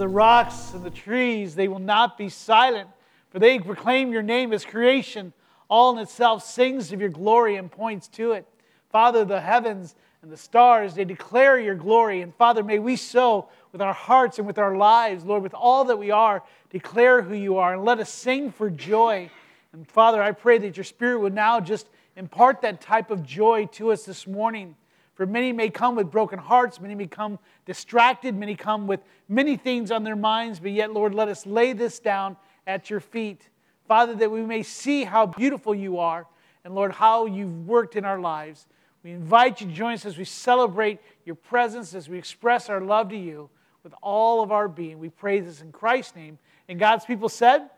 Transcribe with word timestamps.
The 0.00 0.08
rocks 0.08 0.72
and 0.72 0.82
the 0.82 0.88
trees, 0.88 1.54
they 1.54 1.68
will 1.68 1.78
not 1.78 2.16
be 2.16 2.30
silent, 2.30 2.88
for 3.28 3.38
they 3.38 3.58
proclaim 3.58 4.12
your 4.12 4.22
name 4.22 4.54
as 4.54 4.64
creation. 4.64 5.34
All 5.68 5.92
in 5.94 5.98
itself 5.98 6.42
sings 6.42 6.90
of 6.90 7.02
your 7.02 7.10
glory 7.10 7.56
and 7.56 7.70
points 7.70 8.08
to 8.08 8.32
it. 8.32 8.46
Father, 8.88 9.26
the 9.26 9.42
heavens 9.42 9.94
and 10.22 10.32
the 10.32 10.38
stars, 10.38 10.94
they 10.94 11.04
declare 11.04 11.60
your 11.60 11.74
glory. 11.74 12.22
And 12.22 12.34
Father, 12.34 12.64
may 12.64 12.78
we 12.78 12.96
so 12.96 13.50
with 13.72 13.82
our 13.82 13.92
hearts 13.92 14.38
and 14.38 14.46
with 14.46 14.56
our 14.56 14.74
lives, 14.74 15.22
Lord, 15.22 15.42
with 15.42 15.52
all 15.52 15.84
that 15.84 15.98
we 15.98 16.10
are, 16.10 16.42
declare 16.70 17.20
who 17.20 17.34
you 17.34 17.58
are 17.58 17.74
and 17.74 17.84
let 17.84 18.00
us 18.00 18.08
sing 18.08 18.52
for 18.52 18.70
joy. 18.70 19.28
And 19.74 19.86
Father, 19.86 20.22
I 20.22 20.32
pray 20.32 20.56
that 20.56 20.78
your 20.78 20.84
Spirit 20.84 21.20
would 21.20 21.34
now 21.34 21.60
just 21.60 21.90
impart 22.16 22.62
that 22.62 22.80
type 22.80 23.10
of 23.10 23.22
joy 23.22 23.66
to 23.72 23.92
us 23.92 24.04
this 24.04 24.26
morning. 24.26 24.76
For 25.20 25.26
many 25.26 25.52
may 25.52 25.68
come 25.68 25.96
with 25.96 26.10
broken 26.10 26.38
hearts, 26.38 26.80
many 26.80 26.94
may 26.94 27.06
come 27.06 27.38
distracted, 27.66 28.34
many 28.34 28.56
come 28.56 28.86
with 28.86 29.00
many 29.28 29.58
things 29.58 29.90
on 29.90 30.02
their 30.02 30.16
minds, 30.16 30.58
but 30.58 30.70
yet, 30.70 30.94
Lord, 30.94 31.14
let 31.14 31.28
us 31.28 31.44
lay 31.44 31.74
this 31.74 31.98
down 31.98 32.38
at 32.66 32.88
your 32.88 33.00
feet. 33.00 33.50
Father, 33.86 34.14
that 34.14 34.30
we 34.30 34.40
may 34.40 34.62
see 34.62 35.04
how 35.04 35.26
beautiful 35.26 35.74
you 35.74 35.98
are, 35.98 36.26
and 36.64 36.74
Lord, 36.74 36.92
how 36.92 37.26
you've 37.26 37.68
worked 37.68 37.96
in 37.96 38.06
our 38.06 38.18
lives. 38.18 38.66
We 39.02 39.10
invite 39.10 39.60
you 39.60 39.66
to 39.66 39.72
join 39.74 39.92
us 39.92 40.06
as 40.06 40.16
we 40.16 40.24
celebrate 40.24 41.00
your 41.26 41.34
presence, 41.34 41.92
as 41.92 42.08
we 42.08 42.16
express 42.16 42.70
our 42.70 42.80
love 42.80 43.10
to 43.10 43.16
you 43.18 43.50
with 43.82 43.92
all 44.02 44.42
of 44.42 44.50
our 44.50 44.68
being. 44.68 44.98
We 44.98 45.10
pray 45.10 45.40
this 45.40 45.60
in 45.60 45.70
Christ's 45.70 46.16
name. 46.16 46.38
And 46.66 46.78
God's 46.78 47.04
people 47.04 47.28
said, 47.28 47.68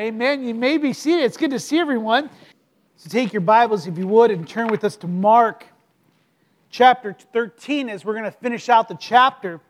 Amen. 0.00 0.42
You 0.42 0.52
may 0.52 0.78
be 0.78 0.92
seated. 0.92 1.22
It's 1.22 1.36
good 1.36 1.52
to 1.52 1.60
see 1.60 1.78
everyone. 1.78 2.28
So 2.96 3.08
take 3.08 3.32
your 3.32 3.42
Bibles, 3.42 3.86
if 3.86 3.96
you 3.96 4.08
would, 4.08 4.32
and 4.32 4.48
turn 4.48 4.66
with 4.66 4.82
us 4.82 4.96
to 4.96 5.06
Mark 5.06 5.64
chapter 6.70 7.16
13 7.32 7.88
as 7.88 8.04
we're 8.04 8.12
going 8.12 8.24
to 8.24 8.30
finish 8.30 8.68
out 8.68 8.88
the 8.88 8.96
chapter. 8.96 9.60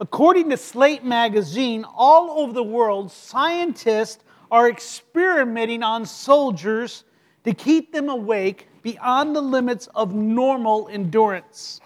According 0.00 0.50
to 0.50 0.56
Slate 0.56 1.04
magazine, 1.04 1.84
all 1.84 2.40
over 2.40 2.52
the 2.52 2.62
world, 2.62 3.12
scientists 3.12 4.24
are 4.50 4.68
experimenting 4.68 5.82
on 5.82 6.04
soldiers 6.04 7.04
to 7.44 7.54
keep 7.54 7.92
them 7.92 8.08
awake 8.08 8.68
beyond 8.82 9.34
the 9.34 9.40
limits 9.40 9.88
of 9.94 10.14
normal 10.14 10.88
endurance. 10.90 11.80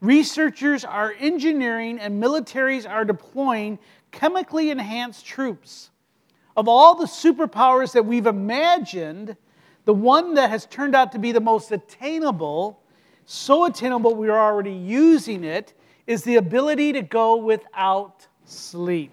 Researchers 0.00 0.84
are 0.84 1.14
engineering 1.18 1.98
and 2.00 2.20
militaries 2.20 2.88
are 2.88 3.04
deploying 3.04 3.78
chemically 4.10 4.70
enhanced 4.70 5.24
troops. 5.24 5.90
Of 6.56 6.68
all 6.68 6.96
the 6.96 7.06
superpowers 7.06 7.92
that 7.92 8.04
we've 8.04 8.26
imagined, 8.26 9.36
the 9.84 9.94
one 9.94 10.34
that 10.34 10.50
has 10.50 10.66
turned 10.66 10.94
out 10.94 11.12
to 11.12 11.18
be 11.18 11.32
the 11.32 11.40
most 11.40 11.70
attainable 11.70 12.81
so 13.26 13.64
attainable 13.64 14.14
we 14.14 14.28
are 14.28 14.38
already 14.38 14.72
using 14.72 15.44
it, 15.44 15.74
is 16.06 16.24
the 16.24 16.36
ability 16.36 16.92
to 16.92 17.02
go 17.02 17.36
without 17.36 18.26
sleep. 18.44 19.12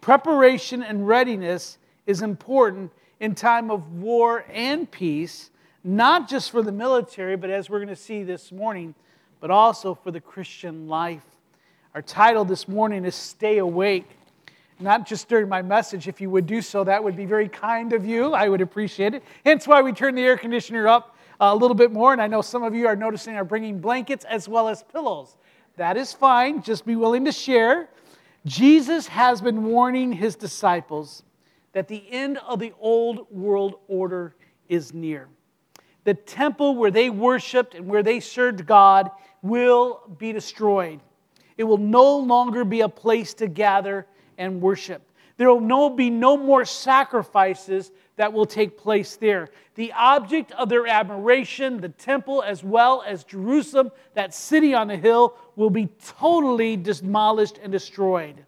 Preparation 0.00 0.82
and 0.82 1.06
readiness 1.06 1.78
is 2.06 2.22
important 2.22 2.90
in 3.20 3.34
time 3.34 3.70
of 3.70 3.92
war 3.92 4.44
and 4.50 4.90
peace, 4.90 5.50
not 5.84 6.28
just 6.28 6.50
for 6.50 6.62
the 6.62 6.72
military, 6.72 7.36
but 7.36 7.50
as 7.50 7.68
we're 7.68 7.78
going 7.78 7.88
to 7.88 7.96
see 7.96 8.22
this 8.22 8.50
morning, 8.50 8.94
but 9.40 9.50
also 9.50 9.94
for 9.94 10.10
the 10.10 10.20
Christian 10.20 10.88
life. 10.88 11.24
Our 11.94 12.02
title 12.02 12.44
this 12.44 12.66
morning 12.66 13.04
is 13.04 13.14
Stay 13.14 13.58
Awake. 13.58 14.08
Not 14.78 15.06
just 15.06 15.28
during 15.28 15.48
my 15.48 15.60
message, 15.60 16.08
if 16.08 16.20
you 16.20 16.30
would 16.30 16.46
do 16.46 16.62
so, 16.62 16.84
that 16.84 17.04
would 17.04 17.16
be 17.16 17.26
very 17.26 17.48
kind 17.48 17.92
of 17.92 18.06
you. 18.06 18.32
I 18.32 18.48
would 18.48 18.62
appreciate 18.62 19.14
it. 19.14 19.22
Hence 19.44 19.66
why 19.66 19.82
we 19.82 19.92
turn 19.92 20.14
the 20.14 20.22
air 20.22 20.38
conditioner 20.38 20.88
up 20.88 21.16
a 21.40 21.56
little 21.56 21.74
bit 21.74 21.90
more. 21.90 22.12
And 22.12 22.22
I 22.22 22.26
know 22.26 22.42
some 22.42 22.62
of 22.62 22.74
you 22.74 22.86
are 22.86 22.96
noticing 22.96 23.34
are 23.34 23.44
bringing 23.44 23.80
blankets 23.80 24.24
as 24.26 24.48
well 24.48 24.68
as 24.68 24.82
pillows. 24.82 25.36
That 25.76 25.96
is 25.96 26.12
fine. 26.12 26.62
Just 26.62 26.84
be 26.84 26.96
willing 26.96 27.24
to 27.24 27.32
share. 27.32 27.88
Jesus 28.46 29.06
has 29.08 29.40
been 29.40 29.64
warning 29.64 30.12
his 30.12 30.36
disciples 30.36 31.22
that 31.72 31.88
the 31.88 32.04
end 32.10 32.38
of 32.38 32.58
the 32.58 32.72
old 32.78 33.30
world 33.30 33.76
order 33.88 34.34
is 34.68 34.92
near. 34.92 35.28
The 36.04 36.14
temple 36.14 36.76
where 36.76 36.90
they 36.90 37.10
worshiped 37.10 37.74
and 37.74 37.86
where 37.86 38.02
they 38.02 38.20
served 38.20 38.66
God 38.66 39.10
will 39.42 40.00
be 40.18 40.32
destroyed. 40.32 41.00
It 41.56 41.64
will 41.64 41.78
no 41.78 42.16
longer 42.16 42.64
be 42.64 42.80
a 42.80 42.88
place 42.88 43.34
to 43.34 43.46
gather 43.46 44.06
and 44.38 44.62
worship. 44.62 45.02
There 45.36 45.48
will 45.48 45.60
no, 45.60 45.90
be 45.90 46.10
no 46.10 46.36
more 46.36 46.64
sacrifices 46.64 47.92
that 48.20 48.34
will 48.34 48.44
take 48.44 48.76
place 48.76 49.16
there. 49.16 49.48
The 49.76 49.94
object 49.94 50.52
of 50.52 50.68
their 50.68 50.86
admiration, 50.86 51.80
the 51.80 51.88
temple 51.88 52.42
as 52.42 52.62
well 52.62 53.02
as 53.06 53.24
Jerusalem, 53.24 53.92
that 54.12 54.34
city 54.34 54.74
on 54.74 54.88
the 54.88 54.96
hill, 54.98 55.38
will 55.56 55.70
be 55.70 55.88
totally 56.04 56.76
demolished 56.76 57.58
and 57.62 57.72
destroyed. 57.72 58.44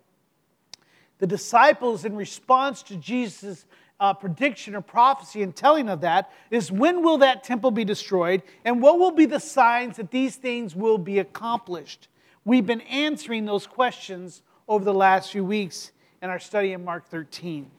The 1.21 1.27
disciples, 1.27 2.05
in 2.05 2.15
response 2.15 2.83
to 2.83 2.97
Jesus' 2.97 3.65
uh, 3.99 4.13
prediction 4.13 4.75
or 4.75 4.83
prophecy 4.83 5.43
and 5.43 5.57
telling 5.57 5.89
of 5.89 6.03
that, 6.03 6.31
is 6.51 6.71
when 6.71 7.03
will 7.03 7.17
that 7.19 7.43
temple 7.43 7.71
be 7.71 7.87
destroyed 7.87 8.43
and 8.67 8.83
what 8.83 8.99
will 8.99 9.13
be 9.13 9.25
the 9.25 9.41
signs 9.41 9.97
that 9.97 10.11
these 10.11 10.37
things 10.37 10.77
will 10.77 10.99
be 10.99 11.19
accomplished? 11.19 12.09
We've 12.45 12.67
been 12.67 12.83
answering 12.83 13.47
those 13.47 13.67
questions 13.67 14.43
over 14.69 14.85
the 14.85 14.93
last 14.93 15.33
few 15.33 15.47
weeks 15.47 15.93
in 16.21 16.29
our 16.29 16.41
study 16.41 16.75
in 16.75 16.85
Mark 16.85 17.09
13. 17.09 17.71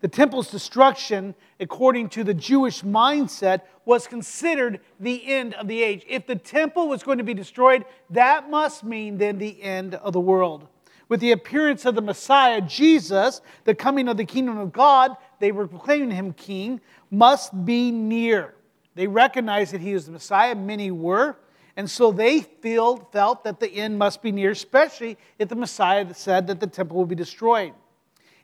The 0.00 0.08
temple's 0.08 0.50
destruction, 0.50 1.34
according 1.58 2.10
to 2.10 2.22
the 2.22 2.34
Jewish 2.34 2.82
mindset, 2.82 3.62
was 3.84 4.06
considered 4.06 4.80
the 5.00 5.26
end 5.26 5.54
of 5.54 5.66
the 5.66 5.82
age. 5.82 6.04
If 6.08 6.26
the 6.26 6.36
temple 6.36 6.88
was 6.88 7.02
going 7.02 7.18
to 7.18 7.24
be 7.24 7.34
destroyed, 7.34 7.84
that 8.10 8.48
must 8.48 8.84
mean 8.84 9.18
then 9.18 9.38
the 9.38 9.60
end 9.60 9.96
of 9.96 10.12
the 10.12 10.20
world. 10.20 10.68
With 11.08 11.20
the 11.20 11.32
appearance 11.32 11.84
of 11.84 11.94
the 11.94 12.02
Messiah, 12.02 12.60
Jesus, 12.60 13.40
the 13.64 13.74
coming 13.74 14.08
of 14.08 14.16
the 14.16 14.24
kingdom 14.24 14.58
of 14.58 14.72
God, 14.72 15.16
they 15.40 15.52
were 15.52 15.66
proclaiming 15.66 16.10
him 16.10 16.32
king, 16.32 16.80
must 17.10 17.64
be 17.64 17.90
near. 17.90 18.54
They 18.94 19.06
recognized 19.06 19.72
that 19.72 19.80
he 19.80 19.94
was 19.94 20.06
the 20.06 20.12
Messiah, 20.12 20.54
many 20.54 20.90
were, 20.90 21.36
and 21.76 21.88
so 21.88 22.12
they 22.12 22.40
feel, 22.40 22.96
felt 23.12 23.44
that 23.44 23.58
the 23.58 23.72
end 23.72 23.98
must 23.98 24.20
be 24.20 24.32
near, 24.32 24.50
especially 24.50 25.16
if 25.38 25.48
the 25.48 25.54
Messiah 25.54 26.12
said 26.12 26.46
that 26.48 26.60
the 26.60 26.66
temple 26.66 26.98
would 26.98 27.08
be 27.08 27.14
destroyed. 27.14 27.72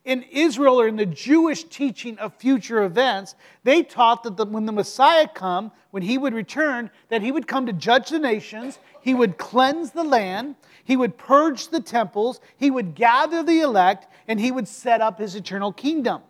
In 0.05 0.23
Israel 0.23 0.79
or 0.79 0.87
in 0.87 0.97
the 0.97 1.07
Jewish 1.07 1.65
teaching 1.65 2.19
of 2.19 2.35
future 2.35 2.85
events, 2.85 3.35
they 3.63 3.83
taught 3.83 4.23
that 4.25 4.37
the, 4.37 4.45
when 4.45 4.67
the 4.67 4.73
Messiah 4.73 5.27
come, 5.27 5.73
when 5.93 6.03
he 6.03 6.19
would 6.19 6.35
return, 6.35 6.91
that 7.09 7.23
he 7.23 7.33
would 7.33 7.47
come 7.47 7.65
to 7.67 7.73
judge 7.73 8.11
the 8.11 8.19
nations, 8.19 8.79
he 9.01 9.15
would 9.15 9.39
cleanse 9.39 9.93
the 9.93 10.05
land, 10.05 10.57
he 10.85 10.97
would 10.97 11.17
purge 11.17 11.69
the 11.69 11.81
temples, 11.81 12.41
he 12.59 12.71
would 12.71 12.95
gather 12.95 13.43
the 13.43 13.61
elect, 13.61 14.07
and 14.29 14.39
he 14.39 14.53
would 14.53 14.69
set 14.69 15.01
up 15.01 15.19
his 15.19 15.35
eternal 15.35 15.73
kingdom. 15.73 16.21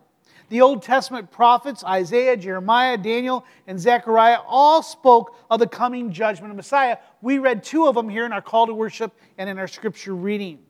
The 0.47 0.61
Old 0.61 0.81
Testament 0.81 1.31
prophets, 1.31 1.83
Isaiah, 1.83 2.37
Jeremiah, 2.37 2.97
Daniel, 2.97 3.45
and 3.67 3.79
Zechariah, 3.79 4.39
all 4.47 4.83
spoke 4.83 5.35
of 5.49 5.59
the 5.59 5.67
coming 5.67 6.13
judgment 6.13 6.51
of 6.51 6.55
Messiah. 6.55 6.97
We 7.21 7.39
read 7.39 7.63
two 7.63 7.87
of 7.87 7.95
them 7.95 8.07
here 8.07 8.25
in 8.25 8.31
our 8.31 8.41
call 8.41 8.67
to 8.67 8.73
worship 8.73 9.11
and 9.37 9.49
in 9.49 9.57
our 9.57 9.67
scripture 9.67 10.15
reading. 10.15 10.64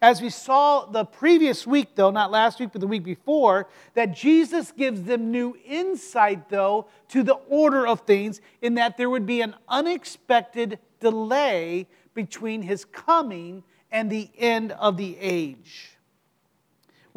As 0.00 0.22
we 0.22 0.30
saw 0.30 0.86
the 0.86 1.04
previous 1.04 1.66
week, 1.66 1.96
though, 1.96 2.10
not 2.10 2.30
last 2.30 2.60
week, 2.60 2.70
but 2.72 2.80
the 2.80 2.86
week 2.86 3.02
before, 3.02 3.68
that 3.94 4.14
Jesus 4.14 4.70
gives 4.70 5.02
them 5.02 5.32
new 5.32 5.56
insight, 5.66 6.48
though, 6.48 6.86
to 7.08 7.22
the 7.22 7.34
order 7.48 7.86
of 7.86 8.02
things, 8.02 8.40
in 8.62 8.74
that 8.74 8.96
there 8.96 9.10
would 9.10 9.26
be 9.26 9.40
an 9.40 9.56
unexpected 9.68 10.78
delay 11.00 11.88
between 12.14 12.62
his 12.62 12.84
coming 12.84 13.64
and 13.90 14.10
the 14.10 14.30
end 14.38 14.72
of 14.72 14.96
the 14.96 15.16
age 15.18 15.98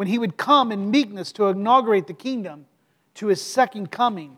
when 0.02 0.08
he 0.08 0.18
would 0.18 0.36
come 0.36 0.72
in 0.72 0.90
meekness 0.90 1.32
to 1.32 1.46
inaugurate 1.46 2.08
the 2.08 2.14
kingdom 2.14 2.66
to 3.14 3.28
his 3.28 3.40
second 3.40 3.92
coming, 3.92 4.36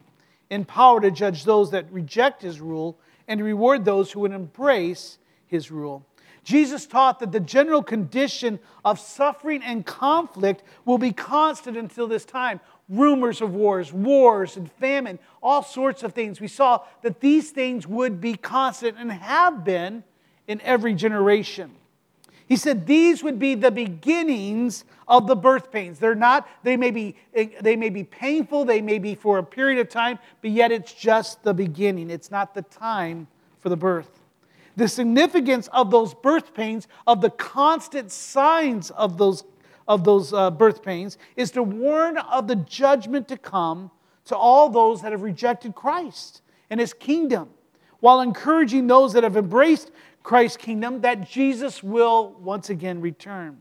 in 0.50 0.66
power 0.66 1.00
to 1.00 1.10
judge 1.10 1.46
those 1.46 1.72
that 1.72 1.90
reject 1.90 2.42
his 2.42 2.60
rule 2.60 2.98
and 3.30 3.38
to 3.38 3.46
reward 3.46 3.86
those 3.86 4.12
who 4.12 4.20
would 4.20 4.34
embrace 4.34 5.18
his 5.48 5.72
rule. 5.72 6.06
Jesus 6.44 6.86
taught 6.86 7.20
that 7.20 7.32
the 7.32 7.40
general 7.40 7.82
condition 7.82 8.60
of 8.84 9.00
suffering 9.00 9.64
and 9.64 9.86
conflict 9.86 10.64
will 10.86 10.98
be 10.98 11.14
constant 11.14 11.78
until 11.78 12.08
this 12.08 12.26
time. 12.26 12.60
Rumors 12.90 13.42
of 13.42 13.54
wars, 13.54 13.94
wars 13.94 14.58
and 14.58 14.70
famine, 14.74 15.20
all 15.42 15.64
sorts 15.64 16.04
of 16.04 16.14
things. 16.14 16.42
We 16.42 16.50
saw 16.50 16.82
that 17.02 17.22
these 17.22 17.52
things 17.52 17.88
would 17.88 18.20
be 18.20 18.36
constant 18.36 18.98
and 18.98 19.12
have 19.12 19.64
been 19.64 20.04
in 20.48 20.60
every 20.62 20.94
generation. 20.94 21.72
He 22.46 22.58
said 22.58 22.86
these 22.86 23.24
would 23.24 23.40
be 23.40 23.56
the 23.56 23.72
beginnings 23.72 24.84
of 25.08 25.28
the 25.28 25.36
birth 25.36 25.72
pains. 25.72 25.98
They're 26.00 26.14
not, 26.14 26.48
they 26.64 26.76
may 26.76 26.92
be, 26.92 27.16
they 27.34 27.78
may 27.78 27.90
be 27.90 28.04
painful, 28.04 28.66
they 28.66 28.82
may 28.82 29.00
be 29.00 29.16
for 29.16 29.38
a 29.38 29.44
period 29.44 29.80
of 29.80 29.88
time, 29.88 30.20
but 30.42 30.52
yet 30.52 30.72
it's 30.72 30.94
just 30.94 31.42
the 31.44 31.54
beginning. 31.54 32.10
It's 32.10 32.32
not 32.32 32.54
the 32.54 32.64
time 32.64 33.28
for 33.60 33.70
the 33.70 33.78
birth. 33.78 34.23
The 34.76 34.88
significance 34.88 35.68
of 35.68 35.92
those 35.92 36.14
birth 36.14 36.54
pains, 36.54 36.88
of 37.06 37.22
the 37.22 37.30
constant 37.30 38.12
signs 38.12 38.90
of 38.92 39.18
those, 39.18 39.44
of 39.88 40.04
those 40.04 40.34
uh, 40.34 40.52
birth 40.52 40.82
pains, 40.82 41.18
is 41.36 41.52
to 41.52 41.64
warn 41.64 42.18
of 42.18 42.48
the 42.48 42.56
judgment 42.56 43.28
to 43.28 43.38
come 43.38 43.92
to 44.26 44.36
all 44.36 44.70
those 44.70 45.02
that 45.02 45.12
have 45.12 45.22
rejected 45.22 45.76
Christ 45.76 46.42
and 46.70 46.80
his 46.80 46.94
kingdom, 46.94 47.50
while 48.00 48.22
encouraging 48.22 48.88
those 48.88 49.14
that 49.14 49.24
have 49.24 49.38
embraced 49.38 49.92
Christ's 50.24 50.58
kingdom 50.58 51.02
that 51.02 51.30
Jesus 51.30 51.84
will 51.84 52.36
once 52.40 52.70
again 52.70 53.02
return. 53.02 53.58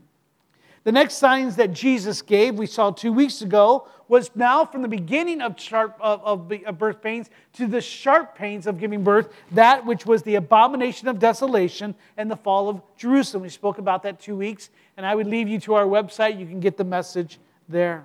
The 0.83 0.91
next 0.91 1.15
signs 1.15 1.55
that 1.55 1.71
Jesus 1.71 2.21
gave, 2.21 2.55
we 2.55 2.65
saw 2.65 2.91
two 2.91 3.13
weeks 3.13 3.41
ago, 3.41 3.87
was 4.09 4.29
now 4.35 4.65
from 4.65 4.81
the 4.81 4.89
beginning 4.89 5.41
of, 5.41 5.57
sharp, 5.59 5.97
of, 6.01 6.21
of, 6.23 6.51
of, 6.65 6.77
birth 6.77 7.01
pains 7.01 7.29
to 7.53 7.67
the 7.67 7.79
sharp 7.79 8.35
pains 8.35 8.67
of 8.67 8.77
giving 8.77 9.01
birth, 9.01 9.29
that 9.51 9.85
which 9.85 10.05
was 10.05 10.23
the 10.23 10.35
abomination 10.35 11.07
of 11.07 11.19
desolation 11.19 11.95
and 12.17 12.29
the 12.29 12.35
fall 12.35 12.67
of 12.67 12.81
Jerusalem. 12.97 13.43
We 13.43 13.49
spoke 13.49 13.77
about 13.77 14.03
that 14.03 14.19
two 14.19 14.35
weeks, 14.35 14.69
and 14.97 15.05
I 15.05 15.15
would 15.15 15.27
leave 15.27 15.47
you 15.47 15.59
to 15.61 15.75
our 15.75 15.85
website. 15.85 16.37
You 16.37 16.45
can 16.45 16.59
get 16.59 16.75
the 16.75 16.83
message 16.83 17.39
there. 17.69 18.03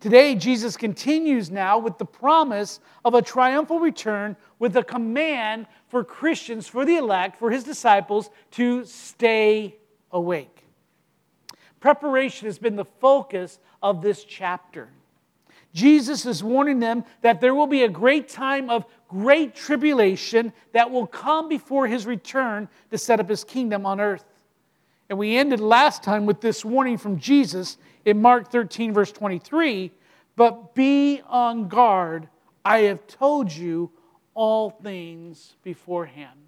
Today, 0.00 0.34
Jesus 0.34 0.76
continues 0.76 1.50
now 1.50 1.78
with 1.78 1.98
the 1.98 2.04
promise 2.04 2.80
of 3.04 3.14
a 3.14 3.22
triumphal 3.22 3.78
return 3.78 4.36
with 4.58 4.76
a 4.76 4.84
command 4.84 5.66
for 5.88 6.02
Christians, 6.02 6.66
for 6.66 6.84
the 6.84 6.96
elect, 6.96 7.38
for 7.38 7.50
his 7.50 7.64
disciples 7.64 8.30
to 8.52 8.84
stay 8.84 9.76
awake. 10.12 10.53
Preparation 11.84 12.46
has 12.46 12.58
been 12.58 12.76
the 12.76 12.86
focus 12.86 13.58
of 13.82 14.00
this 14.00 14.24
chapter. 14.24 14.88
Jesus 15.74 16.24
is 16.24 16.42
warning 16.42 16.78
them 16.80 17.04
that 17.20 17.42
there 17.42 17.54
will 17.54 17.66
be 17.66 17.82
a 17.82 17.90
great 17.90 18.26
time 18.26 18.70
of 18.70 18.86
great 19.06 19.54
tribulation 19.54 20.54
that 20.72 20.90
will 20.90 21.06
come 21.06 21.46
before 21.46 21.86
his 21.86 22.06
return 22.06 22.70
to 22.90 22.96
set 22.96 23.20
up 23.20 23.28
his 23.28 23.44
kingdom 23.44 23.84
on 23.84 24.00
earth. 24.00 24.24
And 25.10 25.18
we 25.18 25.36
ended 25.36 25.60
last 25.60 26.02
time 26.02 26.24
with 26.24 26.40
this 26.40 26.64
warning 26.64 26.96
from 26.96 27.18
Jesus 27.18 27.76
in 28.06 28.22
Mark 28.22 28.50
13, 28.50 28.94
verse 28.94 29.12
23 29.12 29.92
But 30.36 30.74
be 30.74 31.20
on 31.28 31.68
guard. 31.68 32.30
I 32.64 32.78
have 32.84 33.06
told 33.06 33.52
you 33.52 33.90
all 34.32 34.70
things 34.70 35.52
beforehand. 35.62 36.40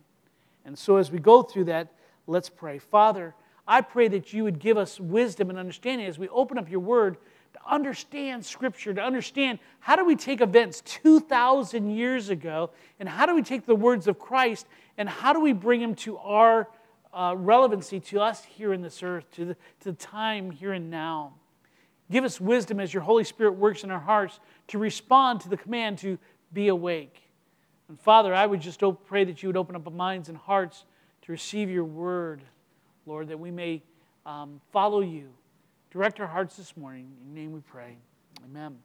And 0.64 0.78
so, 0.78 0.96
as 0.96 1.10
we 1.10 1.18
go 1.18 1.42
through 1.42 1.64
that, 1.64 1.88
let's 2.26 2.48
pray. 2.48 2.78
Father, 2.78 3.34
I 3.66 3.80
pray 3.80 4.08
that 4.08 4.32
you 4.32 4.44
would 4.44 4.58
give 4.58 4.76
us 4.76 5.00
wisdom 5.00 5.50
and 5.50 5.58
understanding 5.58 6.06
as 6.06 6.18
we 6.18 6.28
open 6.28 6.58
up 6.58 6.70
your 6.70 6.80
word 6.80 7.16
to 7.54 7.60
understand 7.66 8.44
Scripture, 8.44 8.94
to 8.94 9.02
understand 9.02 9.58
how 9.80 9.96
do 9.96 10.04
we 10.04 10.14
take 10.14 10.40
events 10.40 10.82
2,000 10.82 11.90
years 11.90 12.28
ago, 12.28 12.70
and 13.00 13.08
how 13.08 13.26
do 13.26 13.34
we 13.34 13.42
take 13.42 13.66
the 13.66 13.74
words 13.74 14.06
of 14.06 14.18
Christ, 14.18 14.66
and 14.98 15.08
how 15.08 15.32
do 15.32 15.40
we 15.40 15.52
bring 15.52 15.80
them 15.80 15.94
to 15.96 16.18
our 16.18 16.68
uh, 17.12 17.34
relevancy 17.36 17.98
to 17.98 18.20
us 18.20 18.44
here 18.44 18.72
in 18.72 18.82
this 18.82 19.02
earth, 19.02 19.24
to 19.32 19.46
the, 19.46 19.54
to 19.54 19.90
the 19.90 19.92
time 19.94 20.50
here 20.50 20.72
and 20.72 20.90
now. 20.90 21.32
Give 22.10 22.24
us 22.24 22.40
wisdom 22.40 22.78
as 22.78 22.92
your 22.94 23.02
Holy 23.02 23.24
Spirit 23.24 23.52
works 23.52 23.82
in 23.82 23.90
our 23.90 23.98
hearts 23.98 24.38
to 24.68 24.78
respond 24.78 25.40
to 25.40 25.48
the 25.48 25.56
command 25.56 25.98
to 25.98 26.18
be 26.52 26.68
awake. 26.68 27.22
And 27.88 27.98
Father, 27.98 28.34
I 28.34 28.46
would 28.46 28.60
just 28.60 28.82
pray 29.06 29.24
that 29.24 29.42
you 29.42 29.48
would 29.48 29.56
open 29.56 29.74
up 29.74 29.86
our 29.86 29.92
minds 29.92 30.28
and 30.28 30.36
hearts 30.36 30.84
to 31.22 31.32
receive 31.32 31.70
your 31.70 31.84
word, 31.84 32.42
Lord, 33.06 33.28
that 33.28 33.38
we 33.38 33.52
may 33.52 33.82
um, 34.26 34.60
follow 34.72 35.00
you. 35.00 35.28
Direct 35.92 36.18
our 36.18 36.26
hearts 36.26 36.56
this 36.56 36.76
morning. 36.76 37.08
In 37.22 37.36
your 37.36 37.44
name 37.44 37.52
we 37.52 37.60
pray. 37.60 37.96
Amen. 38.44 38.76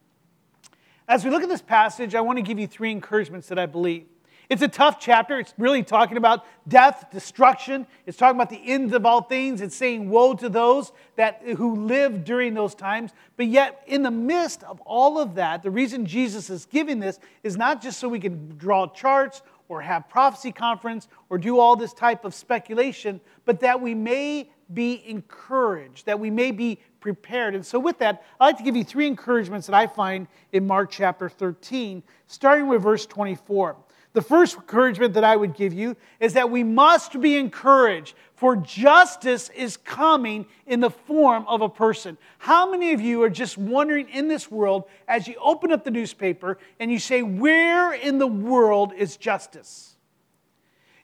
As 1.08 1.26
we 1.26 1.32
look 1.32 1.42
at 1.42 1.50
this 1.50 1.62
passage, 1.62 2.14
I 2.14 2.22
want 2.22 2.38
to 2.38 2.44
give 2.44 2.60
you 2.60 2.68
three 2.68 2.92
encouragements 2.92 3.48
that 3.48 3.58
I 3.58 3.66
believe. 3.66 4.06
It's 4.48 4.62
a 4.62 4.68
tough 4.68 5.00
chapter. 5.00 5.40
It's 5.40 5.54
really 5.58 5.82
talking 5.82 6.18
about 6.18 6.46
death, 6.68 7.06
destruction. 7.12 7.88
It's 8.06 8.18
talking 8.18 8.36
about 8.36 8.52
the 8.52 8.62
ends 8.64 8.94
of 8.94 9.08
all 9.08 9.22
things. 9.22 9.60
It's 9.60 9.76
saying 9.76 10.08
woe 10.10 10.36
to 10.36 10.50
those 10.50 10.92
that 11.16 11.42
who 11.58 11.88
live 11.88 12.24
during 12.24 12.54
those 12.54 12.76
times. 12.76 13.14
But 13.38 13.48
yet, 13.48 13.82
in 13.88 14.04
the 14.04 14.12
midst 14.12 14.62
of 14.64 14.80
all 14.82 15.18
of 15.18 15.36
that, 15.36 15.64
the 15.64 15.72
reason 15.72 16.06
Jesus 16.06 16.52
is 16.52 16.66
giving 16.66 17.00
this 17.00 17.18
is 17.42 17.58
not 17.58 17.82
just 17.82 17.98
so 17.98 18.08
we 18.08 18.20
can 18.20 18.56
draw 18.58 18.86
charts 18.88 19.42
or 19.72 19.82
have 19.82 20.10
prophecy 20.10 20.52
conference 20.52 21.08
or 21.30 21.38
do 21.38 21.58
all 21.58 21.78
this 21.78 21.94
type 21.94 22.26
of 22.26 22.36
speculation, 22.36 23.22
but 23.46 23.62
that 23.62 23.80
we 23.80 23.96
may 23.96 24.52
be 24.74 25.02
encouraged, 25.08 26.06
that 26.06 26.20
we 26.20 26.30
may 26.30 26.52
be 26.52 26.78
prepared. 27.00 27.56
And 27.56 27.66
so, 27.66 27.80
with 27.80 27.98
that, 28.00 28.22
I'd 28.38 28.48
like 28.48 28.58
to 28.58 28.64
give 28.64 28.76
you 28.76 28.84
three 28.84 29.08
encouragements 29.08 29.68
that 29.68 29.74
I 29.74 29.88
find 29.88 30.28
in 30.52 30.68
Mark 30.68 30.92
chapter 30.92 31.30
13, 31.30 32.04
starting 32.28 32.68
with 32.68 32.84
verse 32.84 33.06
24. 33.06 33.78
The 34.12 34.22
first 34.22 34.58
encouragement 34.58 35.14
that 35.14 35.24
I 35.24 35.38
would 35.38 35.56
give 35.56 35.72
you 35.72 35.96
is 36.20 36.34
that 36.34 36.52
we 36.52 36.66
must 36.66 37.22
be 37.22 37.38
encouraged, 37.38 38.14
for 38.42 38.56
justice 38.56 39.50
is 39.50 39.78
coming 39.78 40.48
in 40.66 40.80
the 40.80 40.90
form 40.90 41.46
of 41.48 41.62
a 41.62 41.70
person. 41.70 42.18
How 42.40 42.72
many 42.72 42.92
of 42.92 43.00
you 43.00 43.22
are 43.22 43.30
just 43.30 43.56
wondering 43.56 44.10
in 44.10 44.30
this 44.30 44.50
world 44.50 44.86
as 45.08 45.28
you 45.28 45.36
open 45.40 45.72
up 45.72 45.84
the 45.84 45.92
newspaper 45.92 46.58
and 46.80 46.92
you 46.92 46.98
say, 46.98 47.22
Where 47.22 47.94
in 47.94 48.18
the 48.18 48.26
world 48.26 48.94
is 48.98 49.16
justice? 49.16 49.96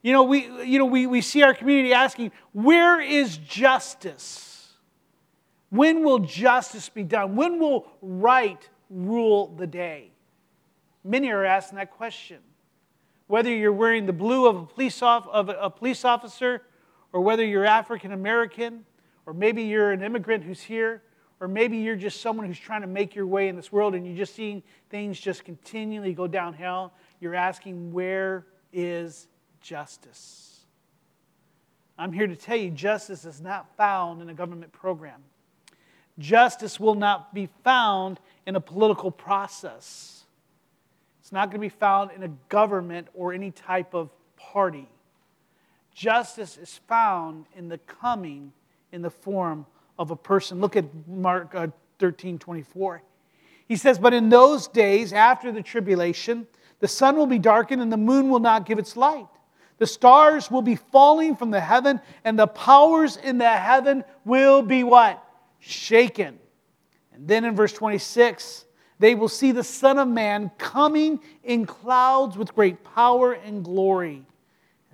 You 0.02 0.14
know, 0.14 0.24
we, 0.24 0.50
you 0.64 0.80
know, 0.80 0.88
we, 0.88 1.06
we 1.06 1.22
see 1.22 1.44
our 1.44 1.54
community 1.54 1.94
asking, 1.94 2.32
Where 2.54 3.00
is 3.00 3.38
justice? 3.38 4.74
When 5.70 6.04
will 6.04 6.18
justice 6.18 6.90
be 6.90 7.04
done? 7.04 7.36
When 7.36 7.60
will 7.60 7.86
right 8.02 8.68
rule 8.90 9.54
the 9.56 9.68
day? 9.68 10.10
Many 11.04 11.30
are 11.30 11.46
asking 11.46 11.78
that 11.78 11.92
question 11.92 12.40
whether 13.28 13.54
you're 13.54 13.72
wearing 13.72 14.08
the 14.08 14.14
blue 14.14 14.48
of 14.48 14.56
a 14.56 14.66
police, 14.66 15.04
off, 15.04 15.28
of 15.28 15.50
a 15.50 15.70
police 15.70 16.04
officer, 16.04 16.64
or 17.14 17.22
whether 17.22 17.46
you're 17.46 17.66
African 17.66 18.12
American, 18.12 18.86
or 19.26 19.34
maybe 19.34 19.64
you're 19.64 19.92
an 19.92 20.02
immigrant 20.02 20.44
who's 20.44 20.62
here, 20.62 21.02
or 21.40 21.48
maybe 21.48 21.78
you're 21.78 21.96
just 21.96 22.22
someone 22.22 22.48
who's 22.48 22.60
trying 22.60 22.82
to 22.82 22.88
make 22.88 23.16
your 23.16 23.28
way 23.28 23.48
in 23.48 23.56
this 23.56 23.72
world 23.72 23.94
and 23.94 24.06
you're 24.06 24.16
just 24.16 24.36
seeing 24.36 24.64
things 24.90 25.20
just 25.20 25.44
continually 25.46 26.14
go 26.14 26.28
downhill, 26.28 26.92
you're 27.20 27.36
asking, 27.36 27.92
where 27.92 28.46
is 28.74 29.28
justice? 29.62 30.66
I'm 31.98 32.12
here 32.12 32.28
to 32.28 32.36
tell 32.36 32.58
you, 32.58 32.72
justice 32.72 33.26
is 33.26 33.42
not 33.42 33.76
found 33.76 34.22
in 34.22 34.30
a 34.30 34.34
government 34.34 34.72
program. 34.72 35.24
Justice 36.20 36.80
will 36.80 36.96
not 36.96 37.34
be 37.34 37.50
found 37.64 38.20
in 38.46 38.56
a 38.56 38.62
political 38.62 39.12
process. 39.12 40.24
It's 41.22 41.32
not 41.32 41.52
going 41.52 41.62
to 41.62 41.66
be 41.66 41.70
found 41.70 42.12
in 42.16 42.24
a 42.24 42.30
government 42.50 43.08
or 43.14 43.34
any 43.34 43.52
type 43.52 43.94
of 43.94 44.10
party. 44.36 44.88
Justice 45.98 46.58
is 46.58 46.80
found 46.88 47.48
in 47.56 47.70
the 47.70 47.80
coming 47.80 48.54
in 48.92 49.02
the 49.02 49.10
form 49.10 49.66
of 49.98 50.12
a 50.12 50.16
person. 50.16 50.62
Look 50.62 50.76
at 50.76 50.86
Mark 51.08 51.56
uh, 51.56 51.70
13 51.98 52.38
24. 52.38 53.02
He 53.68 53.76
says, 53.76 53.98
But 53.98 54.14
in 54.14 54.30
those 54.30 54.68
days 54.68 55.12
after 55.12 55.52
the 55.52 55.64
tribulation, 55.64 56.46
the 56.82 56.88
sun 56.88 57.16
will 57.16 57.26
be 57.26 57.40
darkened 57.40 57.82
and 57.82 57.92
the 57.92 57.98
moon 57.98 58.30
will 58.30 58.40
not 58.40 58.68
give 58.68 58.78
its 58.78 58.96
light. 58.96 59.26
The 59.80 59.88
stars 59.88 60.52
will 60.52 60.62
be 60.62 60.76
falling 60.76 61.36
from 61.36 61.50
the 61.50 61.60
heaven, 61.60 62.00
and 62.24 62.38
the 62.38 62.48
powers 62.48 63.18
in 63.18 63.40
the 63.40 63.50
heaven 63.50 64.04
will 64.24 64.62
be 64.62 64.84
what? 64.84 65.24
Shaken. 65.60 66.38
And 67.12 67.28
then 67.28 67.44
in 67.44 67.56
verse 67.56 67.74
26, 67.74 68.66
they 69.00 69.16
will 69.16 69.30
see 69.30 69.52
the 69.52 69.64
Son 69.64 69.98
of 69.98 70.08
Man 70.08 70.52
coming 70.60 71.22
in 71.44 71.66
clouds 71.66 72.38
with 72.38 72.54
great 72.54 72.84
power 72.84 73.34
and 73.34 73.64
glory. 73.64 74.24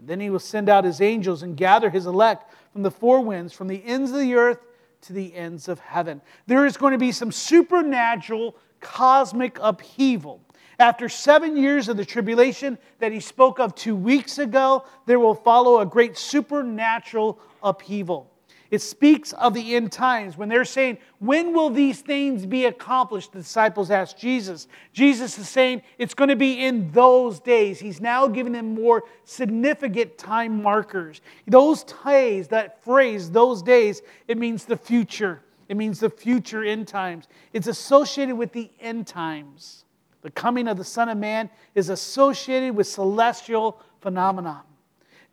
And 0.04 0.10
then 0.10 0.20
he 0.20 0.30
will 0.30 0.40
send 0.40 0.68
out 0.68 0.84
his 0.84 1.00
angels 1.00 1.44
and 1.44 1.56
gather 1.56 1.90
his 1.90 2.08
elect 2.08 2.54
from 2.74 2.82
the 2.84 2.92
four 2.92 3.22
winds, 3.22 3.54
from 3.54 3.70
the 3.70 3.82
ends 3.86 4.12
of 4.12 4.20
the 4.20 4.34
earth 4.34 4.60
to 5.04 5.14
the 5.14 5.34
ends 5.34 5.70
of 5.70 5.80
heaven. 5.80 6.20
There 6.46 6.66
is 6.66 6.76
going 6.76 6.92
to 6.92 6.98
be 6.98 7.14
some 7.14 7.32
supernatural 7.32 8.58
cosmic 8.82 9.58
upheaval. 9.62 10.42
After 10.78 11.08
seven 11.08 11.56
years 11.56 11.88
of 11.88 11.96
the 11.96 12.04
tribulation 12.04 12.78
that 13.00 13.14
he 13.14 13.22
spoke 13.22 13.62
of 13.62 13.76
two 13.76 13.96
weeks 13.96 14.40
ago, 14.40 14.84
there 15.06 15.20
will 15.20 15.36
follow 15.36 15.80
a 15.80 15.86
great 15.86 16.18
supernatural 16.18 17.40
upheaval. 17.64 18.30
It 18.74 18.82
speaks 18.82 19.34
of 19.34 19.54
the 19.54 19.76
end 19.76 19.92
times. 19.92 20.36
When 20.36 20.50
they're 20.50 20.66
saying, 20.66 20.98
When 21.20 21.54
will 21.54 21.70
these 21.70 22.02
things 22.02 22.48
be 22.48 22.66
accomplished? 22.66 23.32
The 23.32 23.38
disciples 23.38 23.92
asked 23.92 24.18
Jesus. 24.18 24.68
Jesus 24.94 25.38
is 25.38 25.48
saying, 25.48 25.84
It's 26.00 26.16
going 26.16 26.32
to 26.32 26.36
be 26.36 26.66
in 26.66 26.90
those 26.92 27.40
days. 27.40 27.80
He's 27.80 28.02
now 28.02 28.28
giving 28.28 28.52
them 28.52 28.74
more 28.74 29.04
significant 29.26 30.18
time 30.18 30.64
markers. 30.64 31.22
Those 31.46 31.84
days, 31.84 32.48
that 32.48 32.84
phrase, 32.84 33.30
those 33.30 33.62
days, 33.62 34.02
it 34.28 34.40
means 34.40 34.66
the 34.66 34.78
future. 34.78 35.44
It 35.70 35.78
means 35.78 36.00
the 36.00 36.10
future 36.10 36.64
end 36.64 36.88
times. 36.88 37.28
It's 37.54 37.68
associated 37.68 38.36
with 38.36 38.54
the 38.54 38.72
end 38.80 39.06
times. 39.06 39.86
The 40.24 40.32
coming 40.32 40.68
of 40.68 40.78
the 40.78 40.84
Son 40.84 41.10
of 41.10 41.20
Man 41.20 41.52
is 41.76 41.90
associated 41.90 42.76
with 42.76 42.88
celestial 42.88 43.80
phenomenon. 44.02 44.64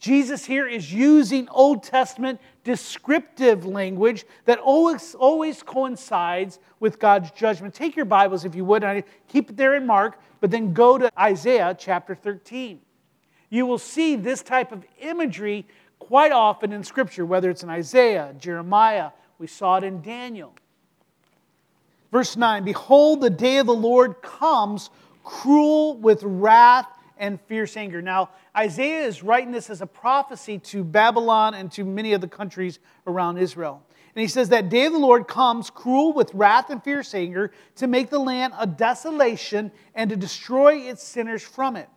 Jesus 0.01 0.47
here 0.47 0.67
is 0.67 0.93
using 0.93 1.47
Old 1.51 1.83
Testament 1.83 2.41
descriptive 2.65 3.67
language 3.67 4.25
that 4.47 4.59
always, 4.59 5.15
always 5.15 5.63
coincides 5.63 6.59
with 6.81 6.99
God's 6.99 7.31
judgment. 7.33 7.75
Take 7.75 7.97
your 7.97 8.07
Bibles, 8.07 8.47
if 8.47 8.55
you 8.55 8.65
would, 8.65 8.83
and 8.83 9.05
keep 9.29 9.51
it 9.51 9.57
there 9.59 9.75
in 9.75 9.87
Mark, 9.87 10.19
but 10.41 10.51
then 10.51 10.73
go 10.73 10.97
to 10.97 11.11
Isaiah 11.21 11.77
chapter 11.79 12.15
13. 12.15 12.81
You 13.51 13.67
will 13.67 13.79
see 13.79 14.17
this 14.17 14.43
type 14.43 14.73
of 14.73 14.85
imagery 15.01 15.67
quite 15.99 16.33
often 16.33 16.73
in 16.73 16.83
Scripture, 16.83 17.27
whether 17.27 17.51
it's 17.51 17.63
in 17.63 17.69
Isaiah, 17.69 18.35
Jeremiah, 18.39 19.11
we 19.39 19.47
saw 19.47 19.77
it 19.77 19.85
in 19.85 20.01
Daniel. 20.01 20.55
Verse 22.11 22.37
9 22.37 22.65
Behold, 22.65 23.21
the 23.21 23.31
day 23.31 23.59
of 23.59 23.67
the 23.67 23.75
Lord 23.75 24.23
comes, 24.23 24.89
cruel 25.25 25.99
with 25.99 26.23
wrath 26.23 26.87
and 27.21 27.41
fierce 27.43 27.77
anger. 27.77 28.03
Now, 28.03 28.31
Isaiah 28.57 29.05
is 29.05 29.23
writing 29.23 29.53
this 29.53 29.71
as 29.71 29.83
a 29.83 29.87
prophecy 29.87 30.59
to 30.59 30.83
Babylon 30.83 31.55
and 31.55 31.71
to 31.73 31.85
many 31.85 32.15
of 32.15 32.21
the 32.21 32.27
countries 32.27 32.81
around 33.07 33.39
Israel. 33.39 33.83
And 34.17 34.23
he 34.23 34.27
says, 34.27 34.49
That 34.49 34.71
day 34.71 34.87
of 34.87 34.93
the 34.93 34.99
Lord 34.99 35.29
comes, 35.29 35.71
cruel 35.71 36.13
with 36.13 36.35
wrath 36.35 36.71
and 36.71 36.83
fierce 36.83 37.15
anger, 37.15 37.53
to 37.77 37.87
make 37.87 38.11
the 38.11 38.19
land 38.19 38.55
a 38.59 38.67
desolation 38.67 39.71
and 39.95 40.11
to 40.11 40.17
destroy 40.17 40.79
its 40.79 41.05
sinners 41.05 41.43
from 41.43 41.77
it. 41.77 41.89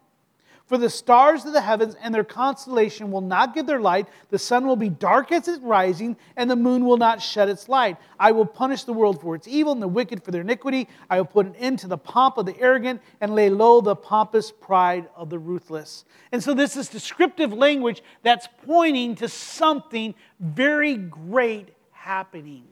For 0.65 0.77
the 0.77 0.89
stars 0.89 1.43
of 1.43 1.51
the 1.51 1.61
heavens 1.61 1.95
and 2.01 2.15
their 2.15 2.23
constellation 2.23 3.11
will 3.11 3.21
not 3.21 3.53
give 3.53 3.65
their 3.65 3.81
light. 3.81 4.07
The 4.29 4.39
sun 4.39 4.65
will 4.65 4.77
be 4.77 4.87
dark 4.87 5.31
as 5.33 5.47
its 5.47 5.61
rising, 5.61 6.15
and 6.37 6.49
the 6.49 6.55
moon 6.55 6.85
will 6.85 6.97
not 6.97 7.21
shed 7.21 7.49
its 7.49 7.67
light. 7.67 7.97
I 8.17 8.31
will 8.31 8.45
punish 8.45 8.85
the 8.85 8.93
world 8.93 9.19
for 9.19 9.35
its 9.35 9.45
evil 9.45 9.73
and 9.73 9.81
the 9.81 9.89
wicked 9.89 10.23
for 10.23 10.31
their 10.31 10.41
iniquity. 10.41 10.87
I 11.09 11.17
will 11.17 11.25
put 11.25 11.47
an 11.47 11.55
end 11.57 11.79
to 11.79 11.87
the 11.87 11.97
pomp 11.97 12.37
of 12.37 12.45
the 12.45 12.57
arrogant 12.61 13.01
and 13.19 13.35
lay 13.35 13.49
low 13.49 13.81
the 13.81 13.95
pompous 13.95 14.51
pride 14.51 15.09
of 15.17 15.29
the 15.29 15.37
ruthless. 15.37 16.05
And 16.31 16.41
so, 16.41 16.53
this 16.53 16.77
is 16.77 16.87
descriptive 16.87 17.51
language 17.51 18.01
that's 18.21 18.47
pointing 18.65 19.15
to 19.15 19.27
something 19.27 20.15
very 20.39 20.95
great 20.95 21.69
happening. 21.91 22.63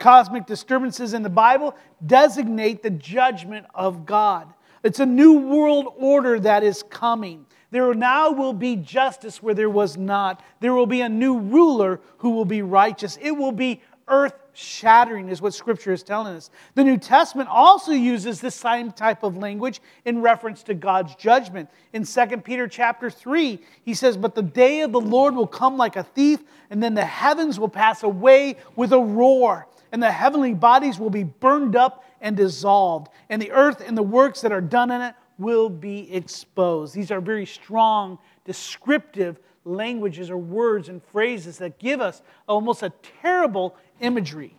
Cosmic 0.00 0.46
disturbances 0.46 1.14
in 1.14 1.22
the 1.22 1.30
Bible 1.30 1.76
designate 2.04 2.82
the 2.82 2.90
judgment 2.90 3.66
of 3.74 4.06
God. 4.06 4.52
It's 4.82 5.00
a 5.00 5.06
new 5.06 5.34
world 5.40 5.92
order 5.96 6.38
that 6.40 6.62
is 6.62 6.82
coming. 6.82 7.46
There 7.70 7.92
now 7.94 8.30
will 8.30 8.54
be 8.54 8.76
justice 8.76 9.42
where 9.42 9.54
there 9.54 9.70
was 9.70 9.96
not. 9.96 10.42
There 10.60 10.72
will 10.72 10.86
be 10.86 11.02
a 11.02 11.08
new 11.08 11.38
ruler 11.38 12.00
who 12.18 12.30
will 12.30 12.44
be 12.44 12.62
righteous. 12.62 13.18
It 13.20 13.32
will 13.32 13.52
be 13.52 13.82
earth 14.06 14.34
shattering, 14.54 15.28
is 15.28 15.42
what 15.42 15.52
Scripture 15.54 15.92
is 15.92 16.02
telling 16.02 16.34
us. 16.34 16.50
The 16.74 16.82
New 16.82 16.96
Testament 16.96 17.48
also 17.50 17.92
uses 17.92 18.40
this 18.40 18.54
same 18.54 18.90
type 18.90 19.22
of 19.22 19.36
language 19.36 19.80
in 20.04 20.22
reference 20.22 20.62
to 20.64 20.74
God's 20.74 21.14
judgment. 21.14 21.68
In 21.92 22.04
2 22.04 22.26
Peter 22.38 22.66
chapter 22.66 23.10
3, 23.10 23.60
he 23.84 23.94
says, 23.94 24.16
But 24.16 24.34
the 24.34 24.42
day 24.42 24.80
of 24.80 24.92
the 24.92 25.00
Lord 25.00 25.34
will 25.34 25.46
come 25.46 25.76
like 25.76 25.96
a 25.96 26.02
thief, 26.02 26.40
and 26.70 26.82
then 26.82 26.94
the 26.94 27.04
heavens 27.04 27.60
will 27.60 27.68
pass 27.68 28.02
away 28.02 28.56
with 28.74 28.92
a 28.92 28.98
roar 28.98 29.68
and 29.92 30.02
the 30.02 30.10
heavenly 30.10 30.54
bodies 30.54 30.98
will 30.98 31.10
be 31.10 31.24
burned 31.24 31.76
up 31.76 32.04
and 32.20 32.36
dissolved, 32.36 33.08
and 33.28 33.40
the 33.40 33.52
earth 33.52 33.82
and 33.86 33.96
the 33.96 34.02
works 34.02 34.40
that 34.40 34.52
are 34.52 34.60
done 34.60 34.90
in 34.90 35.00
it 35.00 35.14
will 35.38 35.68
be 35.68 36.12
exposed. 36.12 36.94
These 36.94 37.10
are 37.10 37.20
very 37.20 37.46
strong, 37.46 38.18
descriptive 38.44 39.38
languages 39.64 40.30
or 40.30 40.36
words 40.36 40.88
and 40.88 41.02
phrases 41.02 41.58
that 41.58 41.78
give 41.78 42.00
us 42.00 42.22
almost 42.48 42.82
a 42.82 42.92
terrible 43.22 43.76
imagery. 44.00 44.54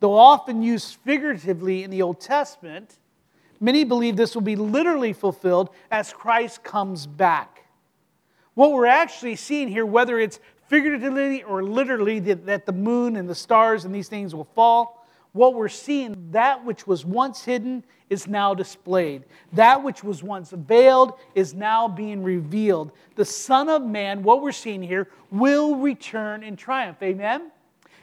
Though 0.00 0.14
often 0.14 0.62
used 0.62 0.96
figuratively 1.04 1.82
in 1.82 1.90
the 1.90 2.02
Old 2.02 2.20
Testament, 2.20 2.98
many 3.60 3.84
believe 3.84 4.16
this 4.16 4.34
will 4.34 4.42
be 4.42 4.56
literally 4.56 5.12
fulfilled 5.12 5.70
as 5.90 6.12
Christ 6.12 6.62
comes 6.62 7.06
back. 7.06 7.66
What 8.54 8.72
we're 8.72 8.86
actually 8.86 9.36
seeing 9.36 9.68
here, 9.68 9.84
whether 9.84 10.18
it's 10.18 10.40
figuratively 10.68 11.42
or 11.42 11.62
literally, 11.62 12.20
that 12.20 12.66
the 12.66 12.72
moon 12.72 13.16
and 13.16 13.28
the 13.28 13.34
stars 13.34 13.84
and 13.84 13.94
these 13.94 14.08
things 14.08 14.34
will 14.34 14.48
fall. 14.54 14.97
What 15.38 15.54
we're 15.54 15.68
seeing, 15.68 16.32
that 16.32 16.64
which 16.64 16.84
was 16.84 17.04
once 17.04 17.44
hidden 17.44 17.84
is 18.10 18.26
now 18.26 18.54
displayed. 18.54 19.22
That 19.52 19.84
which 19.84 20.02
was 20.02 20.20
once 20.20 20.50
veiled 20.50 21.12
is 21.36 21.54
now 21.54 21.86
being 21.86 22.24
revealed. 22.24 22.90
The 23.14 23.24
Son 23.24 23.68
of 23.68 23.82
Man, 23.82 24.24
what 24.24 24.42
we're 24.42 24.50
seeing 24.50 24.82
here, 24.82 25.06
will 25.30 25.76
return 25.76 26.42
in 26.42 26.56
triumph. 26.56 27.00
Amen? 27.04 27.52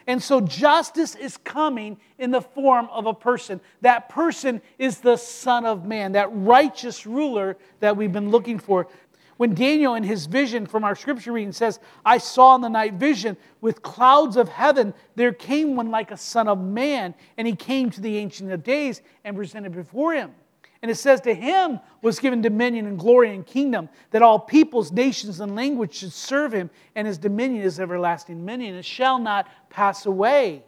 And 0.06 0.22
so 0.22 0.40
justice 0.40 1.14
is 1.14 1.36
coming 1.36 1.98
in 2.16 2.30
the 2.30 2.40
form 2.40 2.88
of 2.90 3.04
a 3.04 3.12
person. 3.12 3.60
That 3.82 4.08
person 4.08 4.62
is 4.78 5.00
the 5.00 5.18
Son 5.18 5.66
of 5.66 5.84
Man, 5.84 6.12
that 6.12 6.30
righteous 6.32 7.04
ruler 7.04 7.58
that 7.80 7.98
we've 7.98 8.12
been 8.14 8.30
looking 8.30 8.58
for. 8.58 8.88
When 9.36 9.54
Daniel, 9.54 9.94
in 9.94 10.02
his 10.02 10.26
vision 10.26 10.64
from 10.66 10.82
our 10.82 10.96
scripture 10.96 11.32
reading, 11.32 11.52
says, 11.52 11.78
I 12.04 12.18
saw 12.18 12.54
in 12.54 12.62
the 12.62 12.68
night 12.68 12.94
vision 12.94 13.36
with 13.60 13.82
clouds 13.82 14.36
of 14.36 14.48
heaven, 14.48 14.94
there 15.14 15.32
came 15.32 15.76
one 15.76 15.90
like 15.90 16.10
a 16.10 16.16
son 16.16 16.48
of 16.48 16.58
man, 16.58 17.14
and 17.36 17.46
he 17.46 17.54
came 17.54 17.90
to 17.90 18.00
the 18.00 18.16
Ancient 18.16 18.50
of 18.50 18.64
Days 18.64 19.02
and 19.24 19.36
presented 19.36 19.72
before 19.72 20.14
him. 20.14 20.32
And 20.80 20.90
it 20.90 20.94
says, 20.94 21.20
To 21.22 21.34
him 21.34 21.80
was 22.00 22.18
given 22.18 22.40
dominion 22.40 22.86
and 22.86 22.98
glory 22.98 23.34
and 23.34 23.44
kingdom, 23.44 23.88
that 24.10 24.22
all 24.22 24.38
peoples, 24.38 24.92
nations, 24.92 25.40
and 25.40 25.54
languages 25.54 25.98
should 25.98 26.12
serve 26.12 26.52
him, 26.52 26.70
and 26.94 27.06
his 27.06 27.18
dominion 27.18 27.62
is 27.62 27.78
everlasting 27.78 28.38
dominion. 28.38 28.70
And 28.70 28.78
it 28.78 28.84
shall 28.84 29.18
not 29.18 29.48
pass 29.68 30.06
away 30.06 30.64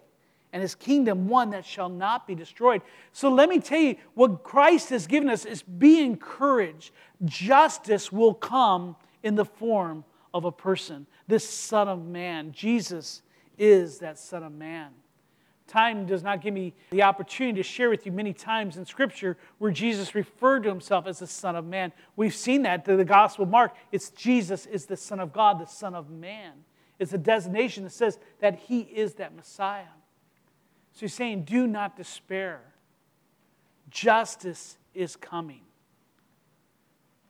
and 0.52 0.62
his 0.62 0.74
kingdom 0.74 1.28
one 1.28 1.50
that 1.50 1.64
shall 1.64 1.88
not 1.88 2.26
be 2.26 2.34
destroyed. 2.34 2.82
So 3.12 3.30
let 3.30 3.48
me 3.48 3.60
tell 3.60 3.80
you, 3.80 3.96
what 4.14 4.42
Christ 4.42 4.90
has 4.90 5.06
given 5.06 5.28
us 5.28 5.44
is 5.44 5.62
be 5.62 6.00
encouraged. 6.00 6.92
Justice 7.24 8.10
will 8.10 8.34
come 8.34 8.96
in 9.22 9.34
the 9.34 9.44
form 9.44 10.04
of 10.32 10.44
a 10.44 10.52
person, 10.52 11.06
this 11.26 11.48
Son 11.48 11.88
of 11.88 12.06
Man. 12.06 12.52
Jesus 12.52 13.22
is 13.58 13.98
that 13.98 14.18
Son 14.18 14.42
of 14.42 14.52
Man. 14.52 14.90
Time 15.66 16.06
does 16.06 16.22
not 16.22 16.40
give 16.40 16.54
me 16.54 16.72
the 16.90 17.02
opportunity 17.02 17.58
to 17.58 17.62
share 17.62 17.90
with 17.90 18.06
you 18.06 18.12
many 18.12 18.32
times 18.32 18.78
in 18.78 18.86
Scripture 18.86 19.36
where 19.58 19.70
Jesus 19.70 20.14
referred 20.14 20.62
to 20.62 20.70
himself 20.70 21.06
as 21.06 21.18
the 21.18 21.26
Son 21.26 21.56
of 21.56 21.66
Man. 21.66 21.92
We've 22.16 22.34
seen 22.34 22.62
that 22.62 22.86
through 22.86 22.96
the 22.96 23.04
Gospel 23.04 23.44
of 23.44 23.50
Mark. 23.50 23.74
It's 23.92 24.08
Jesus 24.10 24.64
is 24.64 24.86
the 24.86 24.96
Son 24.96 25.20
of 25.20 25.30
God, 25.30 25.58
the 25.58 25.66
Son 25.66 25.94
of 25.94 26.08
Man. 26.08 26.52
It's 26.98 27.12
a 27.12 27.18
designation 27.18 27.84
that 27.84 27.90
says 27.90 28.18
that 28.40 28.58
he 28.60 28.80
is 28.80 29.14
that 29.14 29.36
Messiah. 29.36 29.84
So 30.98 31.02
he's 31.02 31.14
saying, 31.14 31.44
do 31.44 31.68
not 31.68 31.96
despair. 31.96 32.60
Justice 33.88 34.78
is 34.94 35.14
coming. 35.14 35.60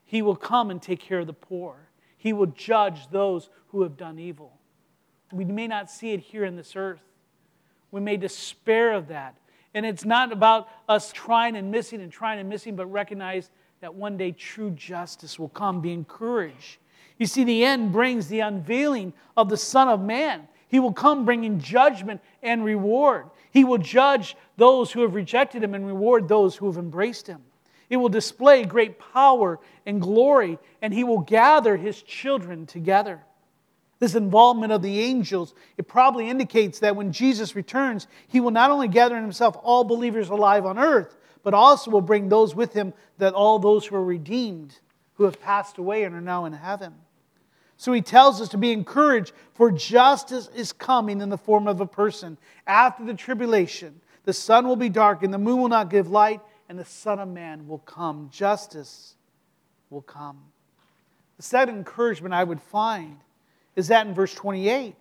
He 0.06 0.22
will 0.22 0.36
come 0.36 0.70
and 0.70 0.80
take 0.80 1.00
care 1.00 1.18
of 1.18 1.26
the 1.26 1.34
poor. 1.34 1.90
He 2.16 2.32
will 2.32 2.46
judge 2.46 3.10
those 3.10 3.50
who 3.66 3.82
have 3.82 3.98
done 3.98 4.18
evil. 4.18 4.54
We 5.32 5.44
may 5.44 5.66
not 5.66 5.90
see 5.90 6.12
it 6.12 6.20
here 6.20 6.46
in 6.46 6.56
this 6.56 6.76
earth. 6.76 7.02
We 7.90 8.00
may 8.00 8.16
despair 8.16 8.94
of 8.94 9.08
that. 9.08 9.36
And 9.74 9.84
it's 9.84 10.06
not 10.06 10.32
about 10.32 10.70
us 10.88 11.12
trying 11.12 11.54
and 11.54 11.70
missing 11.70 12.00
and 12.00 12.10
trying 12.10 12.40
and 12.40 12.48
missing, 12.48 12.74
but 12.74 12.86
recognize 12.86 13.50
that 13.82 13.94
one 13.94 14.16
day 14.16 14.32
true 14.32 14.70
justice 14.70 15.38
will 15.38 15.50
come. 15.50 15.82
Be 15.82 15.92
encouraged. 15.92 16.78
You 17.18 17.26
see, 17.26 17.44
the 17.44 17.66
end 17.66 17.92
brings 17.92 18.28
the 18.28 18.40
unveiling 18.40 19.12
of 19.36 19.50
the 19.50 19.58
Son 19.58 19.88
of 19.88 20.00
Man. 20.00 20.48
He 20.68 20.80
will 20.80 20.94
come 20.94 21.26
bringing 21.26 21.60
judgment 21.60 22.22
and 22.42 22.64
reward. 22.64 23.26
He 23.50 23.64
will 23.64 23.78
judge 23.78 24.36
those 24.56 24.92
who 24.92 25.02
have 25.02 25.14
rejected 25.14 25.62
him 25.62 25.74
and 25.74 25.86
reward 25.86 26.28
those 26.28 26.56
who 26.56 26.66
have 26.66 26.76
embraced 26.76 27.26
him. 27.26 27.42
It 27.88 27.96
will 27.96 28.08
display 28.08 28.64
great 28.64 28.98
power 28.98 29.58
and 29.86 30.00
glory, 30.00 30.58
and 30.82 30.92
he 30.92 31.04
will 31.04 31.20
gather 31.20 31.76
his 31.76 32.02
children 32.02 32.66
together. 32.66 33.22
This 33.98 34.14
involvement 34.14 34.72
of 34.72 34.82
the 34.82 35.00
angels, 35.00 35.54
it 35.76 35.88
probably 35.88 36.28
indicates 36.28 36.78
that 36.80 36.94
when 36.94 37.12
Jesus 37.12 37.56
returns, 37.56 38.06
he 38.28 38.40
will 38.40 38.50
not 38.50 38.70
only 38.70 38.88
gather 38.88 39.16
in 39.16 39.22
himself 39.22 39.56
all 39.62 39.84
believers 39.84 40.28
alive 40.28 40.66
on 40.66 40.78
earth, 40.78 41.16
but 41.42 41.54
also 41.54 41.90
will 41.90 42.00
bring 42.00 42.28
those 42.28 42.54
with 42.54 42.74
him 42.74 42.92
that 43.16 43.34
all 43.34 43.58
those 43.58 43.86
who 43.86 43.96
are 43.96 44.04
redeemed, 44.04 44.78
who 45.14 45.24
have 45.24 45.40
passed 45.40 45.78
away 45.78 46.04
and 46.04 46.14
are 46.14 46.20
now 46.20 46.44
in 46.44 46.52
heaven. 46.52 46.94
So 47.78 47.92
he 47.92 48.02
tells 48.02 48.40
us 48.40 48.48
to 48.50 48.58
be 48.58 48.72
encouraged, 48.72 49.32
for 49.54 49.70
justice 49.70 50.50
is 50.54 50.72
coming 50.72 51.20
in 51.20 51.28
the 51.28 51.38
form 51.38 51.68
of 51.68 51.80
a 51.80 51.86
person. 51.86 52.36
After 52.66 53.04
the 53.04 53.14
tribulation, 53.14 54.00
the 54.24 54.32
sun 54.32 54.66
will 54.66 54.76
be 54.76 54.88
dark, 54.88 55.22
and 55.22 55.32
the 55.32 55.38
moon 55.38 55.60
will 55.60 55.68
not 55.68 55.88
give 55.88 56.10
light, 56.10 56.40
and 56.68 56.76
the 56.76 56.84
Son 56.84 57.20
of 57.20 57.28
Man 57.28 57.68
will 57.68 57.78
come. 57.78 58.30
Justice 58.32 59.14
will 59.90 60.02
come. 60.02 60.38
The 61.36 61.44
second 61.44 61.76
encouragement 61.76 62.34
I 62.34 62.42
would 62.42 62.60
find 62.60 63.16
is 63.76 63.86
that 63.88 64.08
in 64.08 64.12
verse 64.12 64.34
28, 64.34 64.96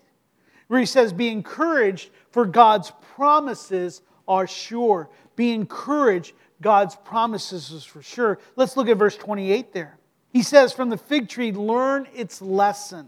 where 0.67 0.79
he 0.79 0.85
says, 0.85 1.11
Be 1.11 1.29
encouraged, 1.29 2.11
for 2.29 2.45
God's 2.45 2.91
promises 3.15 4.03
are 4.27 4.45
sure. 4.45 5.09
Be 5.35 5.51
encouraged, 5.51 6.33
God's 6.61 6.95
promises 6.95 7.71
is 7.71 7.83
for 7.83 8.03
sure. 8.03 8.37
Let's 8.55 8.77
look 8.77 8.87
at 8.87 8.97
verse 8.97 9.17
28 9.17 9.73
there. 9.73 9.97
He 10.37 10.43
says, 10.43 10.71
From 10.71 10.91
the 10.91 10.97
fig 10.99 11.29
tree, 11.29 11.51
learn 11.51 12.07
its 12.13 12.43
lesson. 12.43 13.07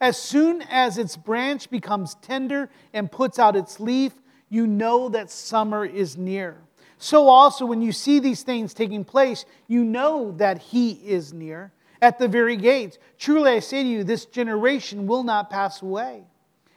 As 0.00 0.16
soon 0.16 0.62
as 0.62 0.96
its 0.96 1.16
branch 1.16 1.68
becomes 1.70 2.14
tender 2.22 2.70
and 2.92 3.10
puts 3.10 3.40
out 3.40 3.56
its 3.56 3.80
leaf, 3.80 4.12
you 4.48 4.64
know 4.64 5.08
that 5.08 5.28
summer 5.28 5.84
is 5.84 6.16
near. 6.16 6.56
So 6.96 7.26
also, 7.26 7.66
when 7.66 7.82
you 7.82 7.90
see 7.90 8.20
these 8.20 8.44
things 8.44 8.74
taking 8.74 9.04
place, 9.04 9.44
you 9.66 9.82
know 9.82 10.30
that 10.36 10.58
He 10.58 10.92
is 10.92 11.32
near. 11.32 11.72
at 12.00 12.20
the 12.20 12.28
very 12.28 12.56
gates. 12.56 12.96
Truly 13.18 13.50
I 13.50 13.58
say 13.58 13.82
to 13.82 13.88
you, 13.88 14.04
this 14.04 14.26
generation 14.26 15.08
will 15.08 15.24
not 15.24 15.50
pass 15.50 15.82
away 15.82 16.22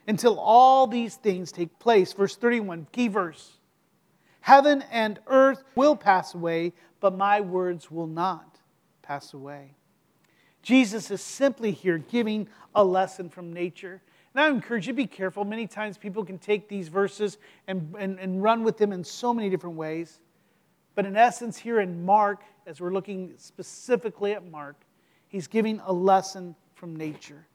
until 0.08 0.40
all 0.40 0.88
these 0.88 1.14
things 1.14 1.52
take 1.52 1.78
place. 1.78 2.12
Verse 2.12 2.36
31, 2.36 2.88
key 2.92 3.08
verse. 3.08 3.60
Heaven 4.40 4.84
and 4.92 5.20
earth 5.28 5.64
will 5.76 5.96
pass 5.96 6.34
away, 6.34 6.74
but 7.00 7.16
my 7.16 7.40
words 7.40 7.92
will 7.92 8.08
not 8.08 8.58
pass 9.04 9.36
away. 9.36 9.76
Jesus 10.62 11.10
is 11.12 11.22
simply 11.22 11.72
here 11.72 11.98
giving 11.98 12.48
a 12.76 12.84
lesson 12.84 13.30
from 13.30 13.52
nature. 13.52 14.02
And 14.34 14.44
I 14.44 14.50
encourage 14.50 14.88
you 14.88 14.94
to 14.94 14.98
be 14.98 15.08
careful. 15.08 15.44
Many 15.44 15.68
times 15.68 15.98
people 15.98 16.24
can 16.24 16.38
take 16.38 16.70
these 16.70 16.88
verses 16.88 17.38
and, 17.68 17.94
and, 17.98 18.20
and 18.20 18.42
run 18.42 18.64
with 18.64 18.78
them 18.78 18.94
in 18.94 19.04
so 19.04 19.34
many 19.34 19.50
different 19.50 19.76
ways. 19.76 20.20
But 20.96 21.06
in 21.06 21.16
essence, 21.16 21.58
here 21.58 21.80
in 21.80 22.06
Mark, 22.06 22.44
as 22.66 22.80
we're 22.80 22.94
looking 22.94 23.34
specifically 23.38 24.34
at 24.34 24.50
Mark, 24.50 24.76
he's 25.28 25.48
giving 25.48 25.82
a 25.86 25.92
lesson 25.92 26.56
from 26.76 26.96
nature. 26.96 27.48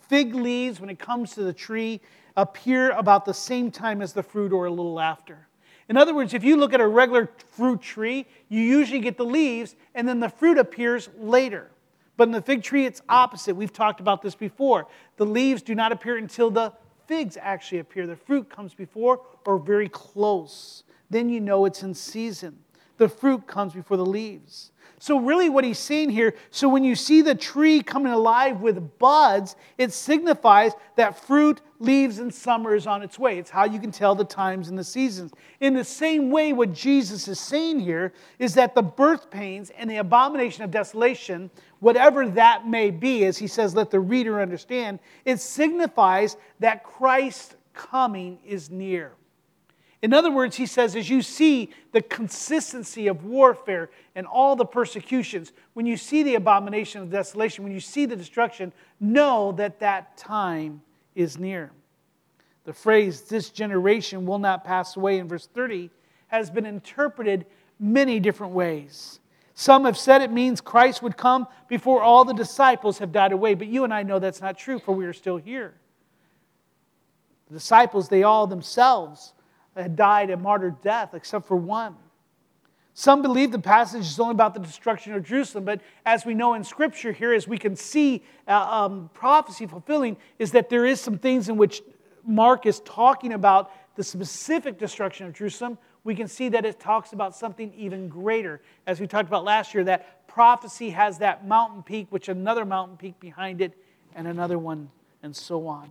Fig 0.00 0.34
leaves, 0.34 0.80
when 0.80 0.90
it 0.90 0.98
comes 0.98 1.34
to 1.34 1.42
the 1.42 1.52
tree, 1.52 2.00
appear 2.36 2.90
about 2.92 3.24
the 3.24 3.34
same 3.34 3.70
time 3.70 4.02
as 4.02 4.12
the 4.12 4.22
fruit 4.22 4.52
or 4.52 4.66
a 4.66 4.70
little 4.70 5.00
after. 5.00 5.46
In 5.88 5.96
other 5.96 6.14
words, 6.14 6.34
if 6.34 6.44
you 6.44 6.56
look 6.56 6.72
at 6.72 6.80
a 6.80 6.86
regular 6.86 7.28
fruit 7.50 7.80
tree, 7.80 8.26
you 8.48 8.60
usually 8.60 9.00
get 9.00 9.16
the 9.16 9.24
leaves 9.24 9.74
and 9.94 10.06
then 10.06 10.20
the 10.20 10.28
fruit 10.28 10.58
appears 10.58 11.08
later. 11.18 11.70
But 12.20 12.28
in 12.28 12.32
the 12.32 12.42
fig 12.42 12.62
tree, 12.62 12.84
it's 12.84 13.00
opposite. 13.08 13.56
We've 13.56 13.72
talked 13.72 13.98
about 13.98 14.20
this 14.20 14.34
before. 14.34 14.88
The 15.16 15.24
leaves 15.24 15.62
do 15.62 15.74
not 15.74 15.90
appear 15.90 16.18
until 16.18 16.50
the 16.50 16.74
figs 17.06 17.38
actually 17.40 17.78
appear. 17.78 18.06
The 18.06 18.14
fruit 18.14 18.50
comes 18.50 18.74
before 18.74 19.22
or 19.46 19.58
very 19.58 19.88
close. 19.88 20.84
Then 21.08 21.30
you 21.30 21.40
know 21.40 21.64
it's 21.64 21.82
in 21.82 21.94
season. 21.94 22.58
The 22.98 23.08
fruit 23.08 23.46
comes 23.46 23.72
before 23.72 23.96
the 23.96 24.04
leaves. 24.04 24.70
So, 25.02 25.18
really, 25.18 25.48
what 25.48 25.64
he's 25.64 25.78
saying 25.78 26.10
here 26.10 26.34
so 26.50 26.68
when 26.68 26.84
you 26.84 26.94
see 26.94 27.22
the 27.22 27.34
tree 27.34 27.82
coming 27.82 28.12
alive 28.12 28.60
with 28.60 28.98
buds, 28.98 29.56
it 29.78 29.94
signifies 29.94 30.72
that 30.96 31.18
fruit, 31.26 31.62
leaves, 31.78 32.18
and 32.18 32.32
summer 32.32 32.74
is 32.74 32.86
on 32.86 33.02
its 33.02 33.18
way. 33.18 33.38
It's 33.38 33.48
how 33.48 33.64
you 33.64 33.80
can 33.80 33.92
tell 33.92 34.14
the 34.14 34.26
times 34.26 34.68
and 34.68 34.78
the 34.78 34.84
seasons. 34.84 35.32
In 35.60 35.72
the 35.72 35.84
same 35.84 36.30
way, 36.30 36.52
what 36.52 36.74
Jesus 36.74 37.28
is 37.28 37.40
saying 37.40 37.80
here 37.80 38.12
is 38.38 38.52
that 38.56 38.74
the 38.74 38.82
birth 38.82 39.30
pains 39.30 39.70
and 39.70 39.90
the 39.90 39.96
abomination 39.96 40.64
of 40.64 40.70
desolation, 40.70 41.50
whatever 41.80 42.28
that 42.28 42.66
may 42.66 42.90
be, 42.90 43.24
as 43.24 43.38
he 43.38 43.46
says, 43.46 43.74
let 43.74 43.90
the 43.90 44.00
reader 44.00 44.40
understand, 44.40 45.00
it 45.24 45.40
signifies 45.40 46.36
that 46.60 46.84
Christ's 46.84 47.56
coming 47.74 48.38
is 48.46 48.70
near. 48.70 49.12
In 50.02 50.14
other 50.14 50.30
words, 50.30 50.56
he 50.56 50.64
says, 50.64 50.96
as 50.96 51.10
you 51.10 51.20
see 51.20 51.70
the 51.92 52.00
consistency 52.00 53.06
of 53.06 53.24
warfare 53.24 53.90
and 54.14 54.26
all 54.26 54.56
the 54.56 54.64
persecutions, 54.64 55.52
when 55.74 55.84
you 55.84 55.96
see 55.96 56.22
the 56.22 56.36
abomination 56.36 57.02
of 57.02 57.10
desolation, 57.10 57.64
when 57.64 57.72
you 57.72 57.80
see 57.80 58.06
the 58.06 58.16
destruction, 58.16 58.72
know 58.98 59.52
that 59.52 59.80
that 59.80 60.16
time 60.16 60.80
is 61.14 61.38
near. 61.38 61.70
The 62.64 62.72
phrase, 62.72 63.22
this 63.22 63.50
generation 63.50 64.24
will 64.24 64.38
not 64.38 64.64
pass 64.64 64.96
away, 64.96 65.18
in 65.18 65.28
verse 65.28 65.48
30, 65.52 65.90
has 66.28 66.50
been 66.50 66.66
interpreted 66.66 67.44
many 67.78 68.20
different 68.20 68.54
ways. 68.54 69.20
Some 69.60 69.84
have 69.84 69.98
said 69.98 70.22
it 70.22 70.32
means 70.32 70.62
Christ 70.62 71.02
would 71.02 71.18
come 71.18 71.46
before 71.68 72.00
all 72.00 72.24
the 72.24 72.32
disciples 72.32 72.96
have 72.96 73.12
died 73.12 73.30
away, 73.30 73.52
but 73.52 73.66
you 73.66 73.84
and 73.84 73.92
I 73.92 74.02
know 74.02 74.18
that's 74.18 74.40
not 74.40 74.56
true, 74.56 74.78
for 74.78 74.92
we 74.92 75.04
are 75.04 75.12
still 75.12 75.36
here. 75.36 75.74
The 77.48 77.58
disciples, 77.58 78.08
they 78.08 78.22
all 78.22 78.46
themselves, 78.46 79.34
had 79.76 79.96
died 79.96 80.30
a 80.30 80.38
martyr 80.38 80.70
death, 80.70 81.12
except 81.12 81.46
for 81.46 81.58
one. 81.58 81.94
Some 82.94 83.20
believe 83.20 83.52
the 83.52 83.58
passage 83.58 84.06
is 84.06 84.18
only 84.18 84.32
about 84.32 84.54
the 84.54 84.60
destruction 84.60 85.12
of 85.12 85.24
Jerusalem, 85.24 85.66
but 85.66 85.82
as 86.06 86.24
we 86.24 86.32
know 86.32 86.54
in 86.54 86.64
Scripture 86.64 87.12
here, 87.12 87.34
as 87.34 87.46
we 87.46 87.58
can 87.58 87.76
see 87.76 88.24
uh, 88.48 88.52
um, 88.54 89.10
prophecy 89.12 89.66
fulfilling, 89.66 90.16
is 90.38 90.52
that 90.52 90.70
there 90.70 90.86
is 90.86 91.02
some 91.02 91.18
things 91.18 91.50
in 91.50 91.58
which 91.58 91.82
Mark 92.24 92.64
is 92.64 92.80
talking 92.80 93.34
about 93.34 93.70
the 93.94 94.04
specific 94.04 94.78
destruction 94.78 95.26
of 95.26 95.34
Jerusalem. 95.34 95.76
We 96.10 96.16
can 96.16 96.26
see 96.26 96.48
that 96.48 96.64
it 96.64 96.80
talks 96.80 97.12
about 97.12 97.36
something 97.36 97.72
even 97.76 98.08
greater. 98.08 98.60
As 98.84 98.98
we 98.98 99.06
talked 99.06 99.28
about 99.28 99.44
last 99.44 99.74
year, 99.74 99.84
that 99.84 100.26
prophecy 100.26 100.90
has 100.90 101.18
that 101.18 101.46
mountain 101.46 101.84
peak, 101.84 102.08
which 102.10 102.28
another 102.28 102.64
mountain 102.64 102.96
peak 102.96 103.20
behind 103.20 103.60
it, 103.60 103.78
and 104.16 104.26
another 104.26 104.58
one, 104.58 104.90
and 105.22 105.36
so 105.36 105.68
on. 105.68 105.88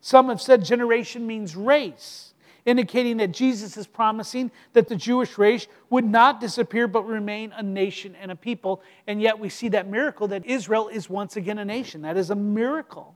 Some 0.00 0.30
have 0.30 0.42
said 0.42 0.64
generation 0.64 1.28
means 1.28 1.54
race 1.54 2.34
indicating 2.64 3.18
that 3.18 3.30
Jesus 3.30 3.76
is 3.76 3.86
promising 3.86 4.50
that 4.72 4.88
the 4.88 4.96
Jewish 4.96 5.38
race 5.38 5.68
would 5.90 6.04
not 6.04 6.40
disappear 6.40 6.88
but 6.88 7.06
remain 7.06 7.52
a 7.52 7.62
nation 7.62 8.16
and 8.20 8.32
a 8.32 8.34
people. 8.34 8.82
And 9.06 9.22
yet 9.22 9.38
we 9.38 9.48
see 9.48 9.68
that 9.68 9.88
miracle 9.88 10.26
that 10.26 10.44
Israel 10.44 10.88
is 10.88 11.08
once 11.08 11.36
again 11.36 11.58
a 11.58 11.64
nation. 11.64 12.02
That 12.02 12.16
is 12.16 12.30
a 12.30 12.34
miracle. 12.34 13.14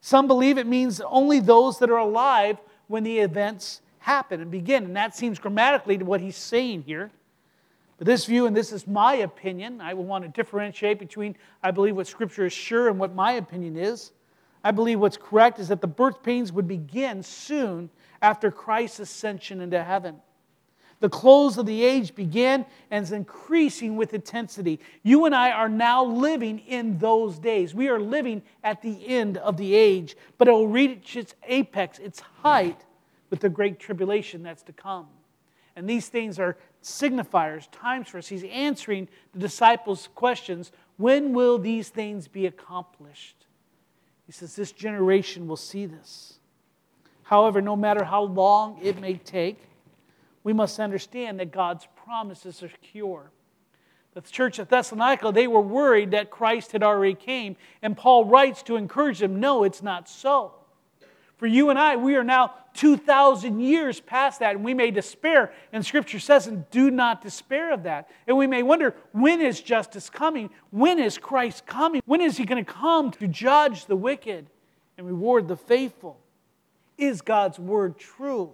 Some 0.00 0.26
believe 0.26 0.58
it 0.58 0.66
means 0.66 1.00
only 1.00 1.38
those 1.38 1.78
that 1.78 1.88
are 1.88 1.98
alive 1.98 2.58
when 2.88 3.04
the 3.04 3.20
events 3.20 3.80
happen 4.10 4.40
and 4.40 4.50
begin. 4.50 4.84
And 4.84 4.96
that 4.96 5.14
seems 5.14 5.38
grammatically 5.38 5.96
to 5.98 6.04
what 6.04 6.20
he's 6.20 6.36
saying 6.36 6.82
here. 6.82 7.10
But 7.96 8.06
this 8.06 8.24
view, 8.24 8.46
and 8.46 8.56
this 8.56 8.72
is 8.72 8.86
my 8.86 9.14
opinion, 9.16 9.80
I 9.80 9.94
will 9.94 10.04
want 10.04 10.24
to 10.24 10.30
differentiate 10.30 10.98
between 10.98 11.36
I 11.62 11.70
believe 11.70 11.94
what 11.94 12.08
Scripture 12.08 12.46
is 12.46 12.52
sure 12.52 12.88
and 12.88 12.98
what 12.98 13.14
my 13.14 13.32
opinion 13.32 13.76
is. 13.76 14.10
I 14.64 14.72
believe 14.72 14.98
what's 14.98 15.16
correct 15.16 15.58
is 15.58 15.68
that 15.68 15.80
the 15.80 15.86
birth 15.86 16.22
pains 16.22 16.52
would 16.52 16.66
begin 16.66 17.22
soon 17.22 17.88
after 18.20 18.50
Christ's 18.50 19.00
ascension 19.00 19.60
into 19.60 19.82
heaven. 19.82 20.16
The 20.98 21.08
close 21.08 21.56
of 21.56 21.64
the 21.64 21.82
age 21.82 22.14
began 22.14 22.66
and 22.90 23.04
is 23.04 23.12
increasing 23.12 23.96
with 23.96 24.12
intensity. 24.12 24.80
You 25.02 25.24
and 25.24 25.34
I 25.34 25.50
are 25.52 25.68
now 25.68 26.04
living 26.04 26.58
in 26.58 26.98
those 26.98 27.38
days. 27.38 27.74
We 27.74 27.88
are 27.88 28.00
living 28.00 28.42
at 28.64 28.82
the 28.82 29.06
end 29.06 29.38
of 29.38 29.56
the 29.56 29.74
age, 29.74 30.16
but 30.36 30.48
it 30.48 30.50
will 30.50 30.68
reach 30.68 31.16
its 31.16 31.34
apex, 31.46 31.98
its 31.98 32.20
height, 32.20 32.84
with 33.30 33.40
the 33.40 33.48
great 33.48 33.78
tribulation 33.78 34.42
that's 34.42 34.62
to 34.64 34.72
come. 34.72 35.06
And 35.76 35.88
these 35.88 36.08
things 36.08 36.38
are 36.38 36.56
signifiers, 36.82 37.68
times 37.70 38.08
for 38.08 38.18
us. 38.18 38.28
He's 38.28 38.44
answering 38.44 39.08
the 39.32 39.38
disciples' 39.38 40.08
questions 40.14 40.72
when 40.96 41.32
will 41.32 41.56
these 41.56 41.88
things 41.88 42.28
be 42.28 42.46
accomplished? 42.46 43.46
He 44.26 44.32
says, 44.32 44.54
This 44.54 44.72
generation 44.72 45.46
will 45.46 45.56
see 45.56 45.86
this. 45.86 46.38
However, 47.22 47.62
no 47.62 47.76
matter 47.76 48.04
how 48.04 48.24
long 48.24 48.78
it 48.82 49.00
may 49.00 49.14
take, 49.14 49.62
we 50.42 50.52
must 50.52 50.80
understand 50.80 51.40
that 51.40 51.52
God's 51.52 51.86
promises 52.04 52.62
are 52.62 52.68
secure. 52.68 53.30
The 54.14 54.20
church 54.20 54.58
at 54.58 54.68
Thessalonica, 54.68 55.30
they 55.32 55.46
were 55.46 55.60
worried 55.60 56.10
that 56.10 56.30
Christ 56.30 56.72
had 56.72 56.82
already 56.82 57.14
came, 57.14 57.56
and 57.82 57.96
Paul 57.96 58.24
writes 58.24 58.62
to 58.64 58.76
encourage 58.76 59.20
them, 59.20 59.38
no, 59.38 59.62
it's 59.62 59.82
not 59.82 60.08
so. 60.08 60.54
For 61.40 61.46
you 61.46 61.70
and 61.70 61.78
I, 61.78 61.96
we 61.96 62.16
are 62.16 62.22
now 62.22 62.52
2,000 62.74 63.60
years 63.60 63.98
past 63.98 64.40
that, 64.40 64.56
and 64.56 64.62
we 64.62 64.74
may 64.74 64.90
despair. 64.90 65.54
And 65.72 65.84
Scripture 65.86 66.18
says, 66.18 66.46
and 66.46 66.68
do 66.68 66.90
not 66.90 67.22
despair 67.22 67.72
of 67.72 67.84
that. 67.84 68.10
And 68.26 68.36
we 68.36 68.46
may 68.46 68.62
wonder, 68.62 68.94
when 69.12 69.40
is 69.40 69.58
justice 69.62 70.10
coming? 70.10 70.50
When 70.68 70.98
is 70.98 71.16
Christ 71.16 71.64
coming? 71.64 72.02
When 72.04 72.20
is 72.20 72.36
he 72.36 72.44
going 72.44 72.62
to 72.62 72.70
come 72.70 73.10
to 73.12 73.26
judge 73.26 73.86
the 73.86 73.96
wicked 73.96 74.50
and 74.98 75.06
reward 75.06 75.48
the 75.48 75.56
faithful? 75.56 76.20
Is 76.98 77.22
God's 77.22 77.58
word 77.58 77.98
true? 77.98 78.52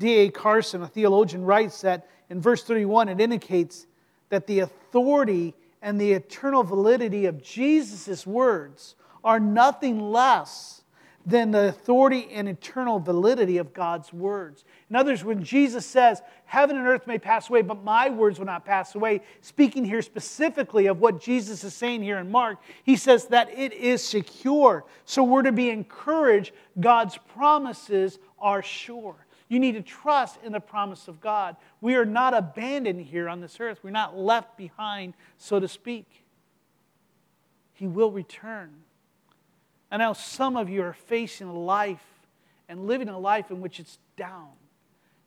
D.A. 0.00 0.30
Carson, 0.30 0.82
a 0.82 0.88
theologian, 0.88 1.44
writes 1.44 1.82
that 1.82 2.08
in 2.30 2.40
verse 2.40 2.64
31 2.64 3.10
it 3.10 3.20
indicates 3.20 3.86
that 4.28 4.48
the 4.48 4.58
authority 4.58 5.54
and 5.80 6.00
the 6.00 6.14
eternal 6.14 6.64
validity 6.64 7.26
of 7.26 7.40
Jesus' 7.40 8.26
words 8.26 8.96
are 9.22 9.38
nothing 9.38 10.00
less 10.00 10.80
than 11.26 11.50
the 11.50 11.68
authority 11.68 12.28
and 12.32 12.48
eternal 12.48 12.98
validity 12.98 13.56
of 13.56 13.72
God's 13.72 14.12
words. 14.12 14.64
In 14.90 14.96
other 14.96 15.12
words, 15.12 15.24
when 15.24 15.42
Jesus 15.42 15.86
says, 15.86 16.20
Heaven 16.44 16.76
and 16.76 16.86
earth 16.86 17.06
may 17.06 17.18
pass 17.18 17.48
away, 17.48 17.62
but 17.62 17.82
my 17.82 18.10
words 18.10 18.38
will 18.38 18.46
not 18.46 18.66
pass 18.66 18.94
away, 18.94 19.22
speaking 19.40 19.84
here 19.84 20.02
specifically 20.02 20.86
of 20.86 21.00
what 21.00 21.20
Jesus 21.20 21.64
is 21.64 21.74
saying 21.74 22.02
here 22.02 22.18
in 22.18 22.30
Mark, 22.30 22.58
he 22.82 22.96
says 22.96 23.26
that 23.26 23.50
it 23.56 23.72
is 23.72 24.04
secure. 24.04 24.84
So 25.06 25.24
we're 25.24 25.42
to 25.42 25.52
be 25.52 25.70
encouraged. 25.70 26.52
God's 26.78 27.18
promises 27.34 28.18
are 28.38 28.62
sure. 28.62 29.16
You 29.48 29.58
need 29.58 29.72
to 29.72 29.82
trust 29.82 30.38
in 30.44 30.52
the 30.52 30.60
promise 30.60 31.08
of 31.08 31.20
God. 31.20 31.56
We 31.80 31.94
are 31.94 32.04
not 32.04 32.34
abandoned 32.34 33.00
here 33.00 33.28
on 33.28 33.40
this 33.40 33.60
earth, 33.60 33.78
we're 33.82 33.90
not 33.90 34.16
left 34.16 34.56
behind, 34.56 35.14
so 35.38 35.58
to 35.58 35.68
speak. 35.68 36.24
He 37.72 37.86
will 37.86 38.10
return. 38.10 38.70
I 39.94 39.96
know 39.96 40.12
some 40.12 40.56
of 40.56 40.68
you 40.68 40.82
are 40.82 40.92
facing 40.92 41.46
a 41.46 41.56
life 41.56 42.02
and 42.68 42.88
living 42.88 43.08
a 43.08 43.16
life 43.16 43.52
in 43.52 43.60
which 43.60 43.78
it's 43.78 44.00
down. 44.16 44.48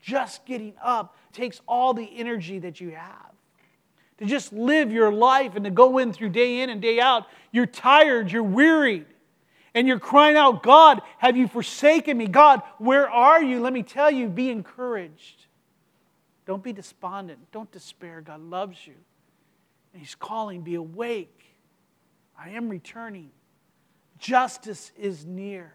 Just 0.02 0.46
getting 0.46 0.74
up 0.84 1.16
takes 1.32 1.62
all 1.70 1.94
the 1.94 2.20
energy 2.20 2.60
that 2.60 2.82
you 2.82 2.90
have. 2.90 3.32
To 4.18 4.26
just 4.26 4.52
live 4.52 4.92
your 4.92 5.10
life 5.10 5.56
and 5.56 5.64
to 5.64 5.72
go 5.72 6.00
in 6.00 6.12
through 6.12 6.32
day 6.32 6.60
in 6.60 6.70
and 6.70 6.82
day 6.82 7.00
out, 7.00 7.28
you're 7.54 7.66
tired, 7.66 8.30
you're 8.30 8.44
wearied, 8.44 9.06
and 9.74 9.88
you're 9.88 10.00
crying 10.00 10.36
out, 10.36 10.64
God, 10.64 11.02
have 11.20 11.38
you 11.38 11.48
forsaken 11.48 12.18
me? 12.18 12.28
God, 12.28 12.62
where 12.78 13.10
are 13.10 13.42
you? 13.42 13.62
Let 13.62 13.72
me 13.72 13.84
tell 13.84 14.12
you, 14.12 14.28
be 14.28 14.50
encouraged. 14.50 15.46
Don't 16.46 16.62
be 16.62 16.74
despondent. 16.74 17.40
Don't 17.54 17.72
despair. 17.72 18.20
God 18.20 18.42
loves 18.42 18.86
you. 18.86 18.96
And 19.94 20.02
he's 20.02 20.16
calling, 20.16 20.60
Be 20.60 20.76
awake. 20.76 21.56
I 22.38 22.50
am 22.50 22.68
returning. 22.68 23.32
Justice 24.18 24.92
is 24.98 25.26
near. 25.26 25.72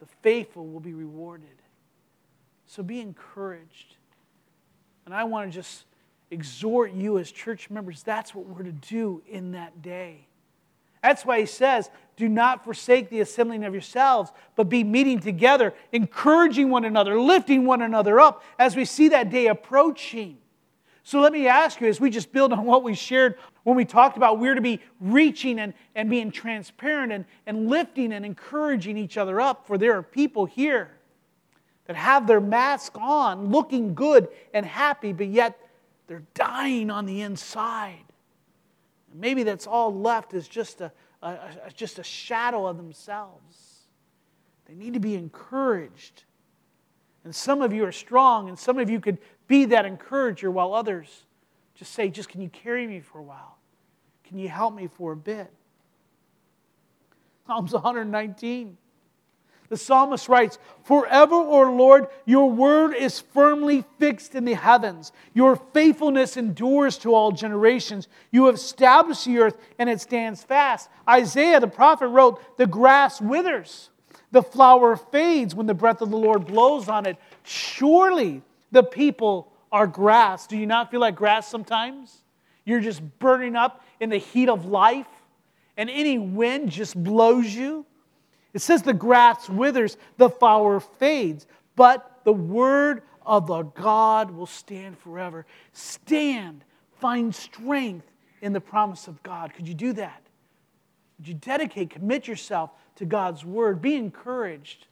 The 0.00 0.06
faithful 0.22 0.66
will 0.66 0.80
be 0.80 0.94
rewarded. 0.94 1.48
So 2.66 2.82
be 2.82 3.00
encouraged. 3.00 3.96
And 5.04 5.14
I 5.14 5.24
want 5.24 5.50
to 5.50 5.54
just 5.54 5.84
exhort 6.30 6.92
you 6.92 7.18
as 7.18 7.30
church 7.30 7.68
members 7.68 8.02
that's 8.02 8.34
what 8.34 8.46
we're 8.46 8.62
to 8.62 8.72
do 8.72 9.22
in 9.28 9.52
that 9.52 9.82
day. 9.82 10.26
That's 11.02 11.26
why 11.26 11.40
he 11.40 11.46
says, 11.46 11.90
Do 12.16 12.28
not 12.28 12.64
forsake 12.64 13.10
the 13.10 13.20
assembling 13.20 13.64
of 13.64 13.74
yourselves, 13.74 14.30
but 14.54 14.68
be 14.68 14.84
meeting 14.84 15.18
together, 15.18 15.74
encouraging 15.90 16.70
one 16.70 16.84
another, 16.84 17.20
lifting 17.20 17.66
one 17.66 17.82
another 17.82 18.20
up 18.20 18.42
as 18.58 18.76
we 18.76 18.84
see 18.84 19.08
that 19.08 19.28
day 19.28 19.48
approaching. 19.48 20.38
So 21.02 21.20
let 21.20 21.32
me 21.32 21.48
ask 21.48 21.80
you, 21.80 21.88
as 21.88 22.00
we 22.00 22.10
just 22.10 22.32
build 22.32 22.52
on 22.52 22.64
what 22.64 22.84
we 22.84 22.94
shared 22.94 23.36
when 23.64 23.76
we 23.76 23.84
talked 23.84 24.16
about 24.16 24.38
we're 24.38 24.54
to 24.54 24.60
be 24.60 24.80
reaching 25.00 25.58
and, 25.58 25.74
and 25.94 26.10
being 26.10 26.30
transparent 26.30 27.12
and, 27.12 27.24
and 27.46 27.68
lifting 27.68 28.12
and 28.12 28.24
encouraging 28.24 28.96
each 28.96 29.16
other 29.16 29.40
up, 29.40 29.66
for 29.66 29.78
there 29.78 29.96
are 29.96 30.02
people 30.02 30.46
here 30.46 30.90
that 31.86 31.96
have 31.96 32.26
their 32.26 32.40
mask 32.40 32.96
on, 32.96 33.50
looking 33.50 33.94
good 33.94 34.28
and 34.54 34.64
happy, 34.64 35.12
but 35.12 35.28
yet 35.28 35.58
they're 36.06 36.22
dying 36.34 36.90
on 36.90 37.06
the 37.06 37.20
inside. 37.20 38.04
Maybe 39.14 39.42
that's 39.42 39.66
all 39.66 39.94
left 39.94 40.34
is 40.34 40.48
just 40.48 40.80
a, 40.80 40.92
a, 41.22 41.28
a, 41.28 41.70
just 41.74 41.98
a 41.98 42.04
shadow 42.04 42.66
of 42.66 42.76
themselves. 42.76 43.86
They 44.66 44.74
need 44.74 44.94
to 44.94 45.00
be 45.00 45.14
encouraged. 45.14 46.24
And 47.24 47.34
some 47.34 47.62
of 47.62 47.72
you 47.72 47.84
are 47.84 47.92
strong, 47.92 48.48
and 48.48 48.58
some 48.58 48.78
of 48.78 48.90
you 48.90 49.00
could 49.00 49.18
be 49.46 49.66
that 49.66 49.84
encourager, 49.84 50.50
while 50.50 50.74
others 50.74 51.26
just 51.74 51.92
say, 51.92 52.08
just 52.08 52.28
can 52.28 52.40
you 52.40 52.48
carry 52.48 52.86
me 52.86 53.00
for 53.00 53.18
a 53.18 53.22
while? 53.22 53.56
Can 54.24 54.38
you 54.38 54.48
help 54.48 54.74
me 54.74 54.88
for 54.88 55.12
a 55.12 55.16
bit? 55.16 55.52
Psalms 57.46 57.72
119. 57.72 58.76
The 59.68 59.78
psalmist 59.78 60.28
writes, 60.28 60.58
Forever, 60.84 61.34
O 61.34 61.72
Lord, 61.72 62.08
your 62.26 62.50
word 62.50 62.94
is 62.94 63.20
firmly 63.20 63.84
fixed 63.98 64.34
in 64.34 64.44
the 64.44 64.54
heavens. 64.54 65.12
Your 65.32 65.56
faithfulness 65.56 66.36
endures 66.36 66.98
to 66.98 67.14
all 67.14 67.32
generations. 67.32 68.06
You 68.30 68.46
have 68.46 68.56
established 68.56 69.24
the 69.24 69.38
earth, 69.38 69.56
and 69.78 69.88
it 69.88 70.00
stands 70.00 70.42
fast. 70.42 70.90
Isaiah 71.08 71.58
the 71.58 71.68
prophet 71.68 72.08
wrote, 72.08 72.58
The 72.58 72.66
grass 72.66 73.18
withers, 73.18 73.88
the 74.30 74.42
flower 74.42 74.94
fades 74.96 75.54
when 75.54 75.66
the 75.66 75.74
breath 75.74 76.02
of 76.02 76.10
the 76.10 76.18
Lord 76.18 76.46
blows 76.46 76.88
on 76.88 77.06
it. 77.06 77.16
Surely 77.42 78.42
the 78.72 78.82
people 78.82 79.51
are 79.72 79.86
grass. 79.86 80.46
Do 80.46 80.56
you 80.56 80.66
not 80.66 80.90
feel 80.90 81.00
like 81.00 81.16
grass 81.16 81.48
sometimes? 81.48 82.22
You're 82.64 82.80
just 82.80 83.02
burning 83.18 83.56
up 83.56 83.84
in 83.98 84.10
the 84.10 84.18
heat 84.18 84.48
of 84.48 84.66
life, 84.66 85.08
and 85.76 85.90
any 85.90 86.18
wind 86.18 86.70
just 86.70 87.02
blows 87.02 87.52
you. 87.52 87.86
It 88.52 88.60
says 88.60 88.82
the 88.82 88.92
grass 88.92 89.48
withers, 89.48 89.96
the 90.18 90.28
flower 90.28 90.78
fades, 90.78 91.46
but 91.74 92.20
the 92.24 92.32
word 92.32 93.02
of 93.24 93.46
the 93.46 93.62
God 93.62 94.30
will 94.30 94.46
stand 94.46 94.98
forever. 94.98 95.46
Stand, 95.72 96.62
find 97.00 97.34
strength 97.34 98.06
in 98.42 98.52
the 98.52 98.60
promise 98.60 99.08
of 99.08 99.22
God. 99.22 99.54
Could 99.54 99.66
you 99.66 99.74
do 99.74 99.94
that? 99.94 100.22
Would 101.18 101.28
you 101.28 101.34
dedicate, 101.34 101.90
commit 101.90 102.28
yourself 102.28 102.70
to 102.96 103.06
God's 103.06 103.44
word? 103.44 103.80
Be 103.80 103.94
encouraged, 103.94 104.86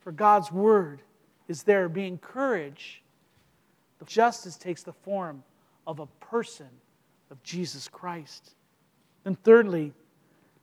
for 0.00 0.12
God's 0.12 0.52
word 0.52 1.02
is 1.48 1.64
there. 1.64 1.88
Be 1.88 2.06
encouraged. 2.06 2.99
Justice 4.06 4.56
takes 4.56 4.82
the 4.82 4.92
form 4.92 5.42
of 5.86 6.00
a 6.00 6.06
person 6.06 6.68
of 7.30 7.42
Jesus 7.42 7.88
Christ. 7.88 8.52
And 9.24 9.40
thirdly, 9.42 9.92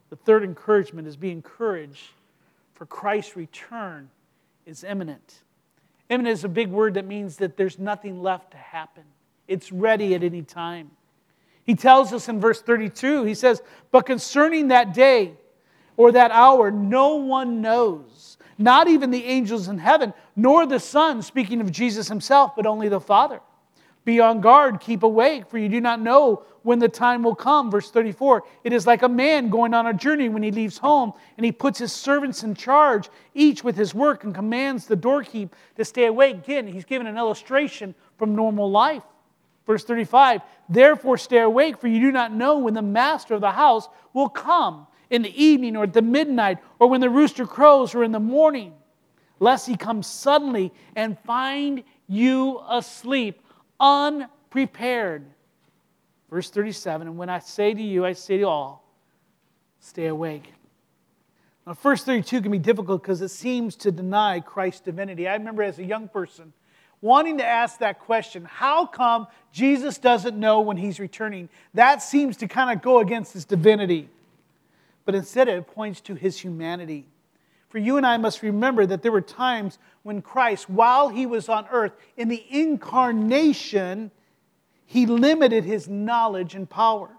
the 0.10 0.15
third 0.15 0.43
encouragement 0.43 1.08
is 1.08 1.15
be 1.15 1.32
encouraged 1.32 2.10
for 2.78 2.86
Christ's 2.86 3.36
return 3.36 4.10
is 4.67 4.84
imminent. 4.84 5.41
Imminent 6.10 6.34
is 6.34 6.43
a 6.43 6.50
big 6.50 6.69
word 6.69 6.93
that 6.93 7.06
means 7.06 7.38
that 7.38 7.58
there's 7.58 7.80
nothing 7.80 8.21
left 8.21 8.52
to 8.52 8.58
happen, 8.58 9.04
it's 9.47 9.71
ready 9.71 10.13
at 10.13 10.23
any 10.23 10.43
time. 10.43 10.91
He 11.63 11.76
tells 11.76 12.13
us 12.13 12.30
in 12.30 12.39
verse 12.39 12.62
32, 12.62 13.23
he 13.23 13.34
says, 13.34 13.62
But 13.91 14.06
concerning 14.06 14.69
that 14.69 14.93
day 14.93 15.34
or 15.97 16.13
that 16.13 16.32
hour, 16.32 16.71
no 16.71 17.15
one 17.15 17.62
knows, 17.62 18.38
not 18.58 18.88
even 18.88 19.12
the 19.12 19.26
angels 19.26 19.67
in 19.67 19.78
heaven, 19.78 20.13
nor 20.38 20.67
the 20.67 20.80
Son, 20.80 21.21
speaking 21.23 21.60
of 21.60 21.71
Jesus 21.71 22.08
himself, 22.08 22.56
but 22.56 22.67
only 22.67 22.88
the 22.88 23.02
Father. 23.02 23.41
Be 24.06 24.21
on 24.21 24.39
guard, 24.39 24.80
keep 24.80 25.04
awake, 25.04 25.50
for 25.50 25.58
you 25.58 25.67
do 25.67 25.82
not 25.82 26.00
know 26.00 26.45
when 26.63 26.80
the 26.80 26.88
time 26.88 27.23
will 27.23 27.36
come. 27.36 27.69
Verse 27.69 27.91
34 27.91 28.43
It 28.63 28.71
is 28.71 28.88
like 28.88 29.02
a 29.02 29.10
man 29.10 29.50
going 29.50 29.73
on 29.73 29.88
a 29.88 29.93
journey 29.93 30.30
when 30.30 30.43
he 30.43 30.52
leaves 30.52 30.78
home, 30.78 31.12
and 31.36 31.45
he 31.45 31.52
puts 31.52 31.80
his 31.80 31.91
servants 31.91 32.43
in 32.43 32.56
charge, 32.56 33.10
each 33.34 33.65
with 33.65 33.76
his 33.76 33.93
work, 33.93 34.23
and 34.23 34.34
commands 34.34 34.86
the 34.86 34.95
doorkeep 34.95 35.54
to 35.76 35.84
stay 35.84 36.06
awake. 36.06 36.38
Again, 36.38 36.67
he's 36.67 36.86
given 36.86 37.08
an 37.08 37.17
illustration 37.17 37.95
from 38.17 38.34
normal 38.34 38.71
life. 38.71 39.04
Verse 39.65 39.84
35 39.84 40.41
Therefore 40.69 41.17
stay 41.17 41.39
awake, 41.39 41.78
for 41.82 41.88
you 41.88 42.00
do 42.00 42.12
not 42.12 42.32
know 42.32 42.60
when 42.60 42.76
the 42.76 42.82
master 42.82 43.34
of 43.34 43.41
the 43.41 43.52
house 43.52 43.89
will 44.13 44.30
come 44.30 44.88
in 45.10 45.23
the 45.23 45.43
evening 45.43 45.76
or 45.76 45.84
at 45.84 45.93
the 45.93 46.02
midnight, 46.02 46.60
or 46.80 46.88
when 46.88 47.02
the 47.02 47.10
rooster 47.10 47.45
crows 47.45 47.93
or 47.93 48.04
in 48.04 48.13
the 48.13 48.19
morning, 48.19 48.73
lest 49.39 49.67
he 49.67 49.76
come 49.76 50.04
suddenly 50.04 50.71
and 50.95 51.17
find 51.19 51.84
you 52.08 52.62
asleep 52.69 53.41
unprepared. 53.80 55.26
Verse 56.30 56.50
37 56.50 57.08
And 57.08 57.17
when 57.17 57.30
I 57.30 57.39
say 57.39 57.73
to 57.73 57.82
you, 57.82 58.06
I 58.06 58.13
say 58.13 58.39
to 58.39 58.43
all, 58.43 58.84
stay 59.80 60.08
awake. 60.08 60.54
Now, 61.65 61.73
verse 61.73 62.04
32 62.04 62.41
can 62.41 62.52
be 62.52 62.60
difficult 62.60 63.02
because 63.02 63.21
it 63.21 63.30
seems 63.30 63.76
to 63.78 63.91
deny 63.91 64.39
Christ's 64.39 64.82
divinity. 64.82 65.28
I 65.28 65.34
remember 65.34 65.63
as 65.63 65.80
a 65.80 65.84
young 65.84 66.08
person 66.08 66.54
wanting 67.02 67.38
to 67.38 67.45
ask 67.45 67.80
that 67.80 68.00
question 68.00 68.45
how 68.45 68.86
come 68.86 69.28
Jesus 69.52 69.97
doesn't 69.97 70.38
know 70.39 70.62
when 70.62 70.78
he's 70.78 71.00
returning? 71.00 71.50
That 71.73 72.02
seems 72.02 72.38
to 72.38 72.47
kind 72.47 72.76
of 72.76 72.82
go 72.82 73.00
against 73.00 73.34
his 73.34 73.45
divinity. 73.45 74.10
But 75.06 75.15
instead, 75.15 75.47
it 75.47 75.67
points 75.67 76.02
to 76.02 76.15
his 76.15 76.38
humanity. 76.38 77.06
For 77.69 77.80
you 77.80 77.97
and 77.97 78.06
I 78.06 78.17
must 78.17 78.41
remember 78.41 78.86
that 78.86 79.01
there 79.01 79.12
were 79.12 79.21
times 79.21 79.77
when 80.03 80.21
Christ, 80.21 80.69
while 80.69 81.10
he 81.10 81.25
was 81.25 81.49
on 81.49 81.67
earth, 81.69 81.93
in 82.15 82.30
the 82.30 82.43
incarnation, 82.49 84.12
he 84.86 85.06
limited 85.06 85.65
his 85.65 85.89
knowledge 85.89 86.56
and 86.56 86.69
power. 86.69 87.10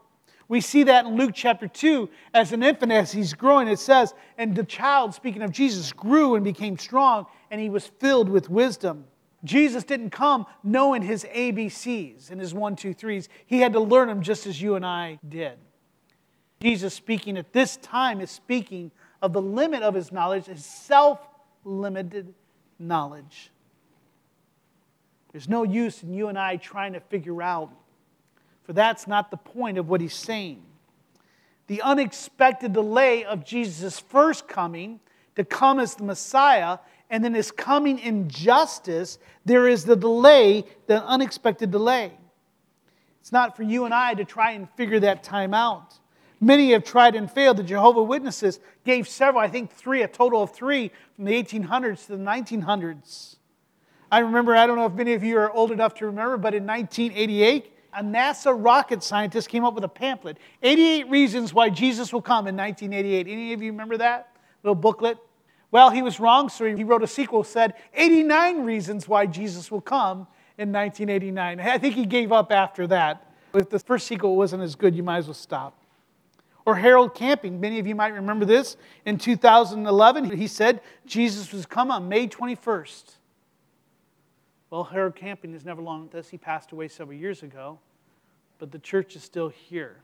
We 0.48 0.62
see 0.62 0.84
that 0.84 1.04
in 1.04 1.16
Luke 1.16 1.32
chapter 1.34 1.68
2. 1.68 2.08
As 2.32 2.52
an 2.52 2.62
infant, 2.62 2.90
as 2.90 3.12
he's 3.12 3.34
growing, 3.34 3.68
it 3.68 3.78
says, 3.78 4.14
And 4.38 4.56
the 4.56 4.64
child, 4.64 5.14
speaking 5.14 5.42
of 5.42 5.52
Jesus, 5.52 5.92
grew 5.92 6.34
and 6.34 6.42
became 6.42 6.78
strong, 6.78 7.26
and 7.50 7.60
he 7.60 7.68
was 7.68 7.86
filled 7.86 8.30
with 8.30 8.48
wisdom. 8.48 9.04
Jesus 9.44 9.84
didn't 9.84 10.10
come 10.10 10.46
knowing 10.64 11.02
his 11.02 11.24
ABCs 11.24 12.30
and 12.30 12.40
his 12.40 12.54
one, 12.54 12.74
two, 12.74 12.94
threes. 12.94 13.28
He 13.46 13.60
had 13.60 13.74
to 13.74 13.80
learn 13.80 14.08
them 14.08 14.22
just 14.22 14.46
as 14.46 14.60
you 14.60 14.74
and 14.74 14.84
I 14.84 15.18
did. 15.28 15.58
Jesus, 16.60 16.94
speaking 16.94 17.36
at 17.36 17.52
this 17.52 17.76
time, 17.76 18.20
is 18.20 18.30
speaking 18.30 18.90
of 19.20 19.32
the 19.32 19.42
limit 19.42 19.82
of 19.82 19.94
his 19.94 20.12
knowledge, 20.12 20.46
his 20.46 20.64
self 20.64 21.20
limited 21.64 22.34
knowledge. 22.78 23.50
There's 25.32 25.48
no 25.48 25.62
use 25.62 26.02
in 26.02 26.12
you 26.12 26.28
and 26.28 26.38
I 26.38 26.56
trying 26.56 26.94
to 26.94 27.00
figure 27.00 27.42
out, 27.42 27.70
for 28.64 28.72
that's 28.72 29.06
not 29.06 29.30
the 29.30 29.36
point 29.36 29.78
of 29.78 29.88
what 29.88 30.00
he's 30.00 30.14
saying. 30.14 30.62
The 31.66 31.82
unexpected 31.82 32.72
delay 32.72 33.24
of 33.24 33.44
Jesus' 33.44 33.98
first 33.98 34.48
coming 34.48 35.00
to 35.36 35.44
come 35.44 35.78
as 35.78 35.94
the 35.96 36.04
Messiah 36.04 36.78
and 37.10 37.24
then 37.24 37.34
his 37.34 37.50
coming 37.50 37.98
in 37.98 38.28
justice, 38.28 39.18
there 39.44 39.68
is 39.68 39.84
the 39.84 39.96
delay, 39.96 40.64
the 40.86 41.02
unexpected 41.04 41.70
delay. 41.70 42.12
It's 43.20 43.32
not 43.32 43.56
for 43.56 43.62
you 43.62 43.84
and 43.84 43.94
I 43.94 44.14
to 44.14 44.24
try 44.24 44.52
and 44.52 44.68
figure 44.70 45.00
that 45.00 45.22
time 45.22 45.54
out. 45.54 45.98
Many 46.40 46.72
have 46.72 46.84
tried 46.84 47.14
and 47.14 47.30
failed. 47.30 47.56
The 47.56 47.64
Jehovah 47.64 48.02
Witnesses 48.02 48.60
gave 48.84 49.08
several, 49.08 49.42
I 49.42 49.48
think 49.48 49.72
three, 49.72 50.02
a 50.02 50.08
total 50.08 50.42
of 50.42 50.52
three 50.52 50.92
from 51.16 51.24
the 51.24 51.32
1800s 51.32 52.06
to 52.06 52.16
the 52.16 52.24
1900s. 52.24 53.36
I 54.10 54.20
remember, 54.20 54.56
I 54.56 54.66
don't 54.66 54.76
know 54.76 54.86
if 54.86 54.92
many 54.92 55.14
of 55.14 55.22
you 55.22 55.36
are 55.38 55.50
old 55.50 55.72
enough 55.72 55.94
to 55.94 56.06
remember, 56.06 56.38
but 56.38 56.54
in 56.54 56.66
1988, 56.66 57.72
a 57.94 58.02
NASA 58.02 58.54
rocket 58.56 59.02
scientist 59.02 59.48
came 59.48 59.64
up 59.64 59.74
with 59.74 59.84
a 59.84 59.88
pamphlet 59.88 60.38
88 60.62 61.10
Reasons 61.10 61.52
Why 61.52 61.68
Jesus 61.68 62.12
Will 62.12 62.22
Come 62.22 62.46
in 62.46 62.56
1988. 62.56 63.26
Any 63.26 63.52
of 63.52 63.62
you 63.62 63.72
remember 63.72 63.96
that 63.96 64.36
little 64.62 64.74
booklet? 64.74 65.18
Well, 65.70 65.90
he 65.90 66.00
was 66.00 66.18
wrong, 66.18 66.48
so 66.48 66.64
he 66.64 66.84
wrote 66.84 67.02
a 67.02 67.06
sequel 67.06 67.44
said 67.44 67.74
89 67.94 68.64
Reasons 68.64 69.08
Why 69.08 69.26
Jesus 69.26 69.70
Will 69.70 69.80
Come 69.80 70.26
in 70.56 70.72
1989. 70.72 71.60
I 71.60 71.78
think 71.78 71.94
he 71.94 72.06
gave 72.06 72.32
up 72.32 72.52
after 72.52 72.86
that. 72.86 73.24
If 73.54 73.68
the 73.70 73.78
first 73.78 74.06
sequel 74.06 74.36
wasn't 74.36 74.62
as 74.62 74.74
good, 74.74 74.94
you 74.94 75.02
might 75.02 75.18
as 75.18 75.26
well 75.26 75.34
stop. 75.34 75.74
Or 76.68 76.76
Harold 76.76 77.14
Camping, 77.14 77.60
many 77.60 77.78
of 77.78 77.86
you 77.86 77.94
might 77.94 78.12
remember 78.12 78.44
this. 78.44 78.76
In 79.06 79.16
2011, 79.16 80.36
he 80.36 80.46
said 80.46 80.82
Jesus 81.06 81.50
was 81.50 81.64
come 81.64 81.90
on 81.90 82.10
May 82.10 82.28
21st. 82.28 83.04
Well, 84.68 84.84
Harold 84.84 85.16
Camping 85.16 85.54
is 85.54 85.64
never 85.64 85.80
long 85.80 86.02
with 86.02 86.14
us. 86.14 86.28
He 86.28 86.36
passed 86.36 86.72
away 86.72 86.88
several 86.88 87.16
years 87.16 87.42
ago. 87.42 87.78
but 88.58 88.70
the 88.70 88.78
church 88.78 89.16
is 89.16 89.22
still 89.22 89.48
here. 89.48 90.02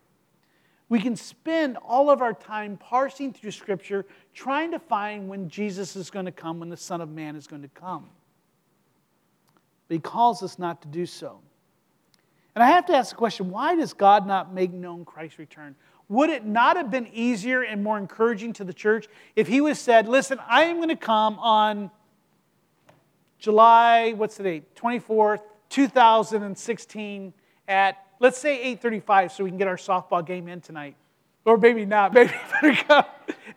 We 0.88 1.00
can 1.00 1.16
spend 1.16 1.76
all 1.76 2.08
of 2.08 2.22
our 2.22 2.32
time 2.32 2.78
parsing 2.78 3.34
through 3.34 3.50
Scripture, 3.50 4.06
trying 4.32 4.70
to 4.70 4.78
find 4.78 5.28
when 5.28 5.50
Jesus 5.50 5.96
is 5.96 6.08
going 6.08 6.24
to 6.24 6.32
come, 6.32 6.60
when 6.60 6.70
the 6.70 6.78
Son 6.78 7.02
of 7.02 7.10
Man 7.10 7.36
is 7.36 7.46
going 7.46 7.60
to 7.60 7.68
come. 7.68 8.08
But 9.88 9.96
He 9.96 10.00
calls 10.00 10.42
us 10.42 10.58
not 10.58 10.80
to 10.80 10.88
do 10.88 11.04
so. 11.04 11.40
And 12.54 12.62
I 12.62 12.68
have 12.68 12.86
to 12.86 12.96
ask 12.96 13.10
the 13.10 13.16
question 13.16 13.50
why 13.50 13.74
does 13.74 13.92
God 13.92 14.26
not 14.26 14.54
make 14.54 14.72
known 14.72 15.04
Christ's 15.04 15.38
return? 15.38 15.76
Would 16.08 16.30
it 16.30 16.44
not 16.44 16.76
have 16.76 16.90
been 16.90 17.08
easier 17.12 17.62
and 17.62 17.82
more 17.82 17.98
encouraging 17.98 18.52
to 18.54 18.64
the 18.64 18.74
church 18.74 19.06
if 19.36 19.48
He 19.48 19.60
was 19.60 19.78
said, 19.78 20.08
Listen, 20.08 20.38
I 20.48 20.64
am 20.64 20.76
going 20.76 20.88
to 20.88 20.96
come 20.96 21.38
on 21.38 21.90
July, 23.38 24.12
what's 24.12 24.36
the 24.38 24.42
date? 24.42 24.74
24th, 24.74 25.42
2016 25.68 27.34
at 27.68 27.98
let's 28.20 28.38
say 28.38 28.74
8.35 28.76 29.32
so 29.32 29.44
we 29.44 29.50
can 29.50 29.58
get 29.58 29.68
our 29.68 29.76
softball 29.76 30.24
game 30.24 30.48
in 30.48 30.62
tonight. 30.62 30.96
Or 31.44 31.58
maybe 31.58 31.84
not. 31.84 32.14
Maybe 32.14 32.32
better 32.52 32.74
come. 32.74 33.04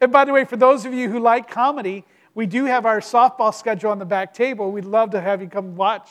And 0.02 0.12
by 0.12 0.26
the 0.26 0.34
way, 0.34 0.44
for 0.44 0.58
those 0.58 0.86
of 0.86 0.94
you 0.94 1.10
who 1.10 1.20
like 1.20 1.50
comedy, 1.50 2.04
we 2.36 2.46
do 2.46 2.66
have 2.66 2.86
our 2.86 3.00
softball 3.00 3.54
schedule 3.54 3.92
on 3.92 3.98
the 3.98 4.06
back 4.06 4.34
table. 4.34 4.72
We'd 4.72 4.84
love 4.84 5.12
to 5.12 5.22
have 5.22 5.42
you 5.42 5.48
come 5.48 5.78
watch 5.78 6.10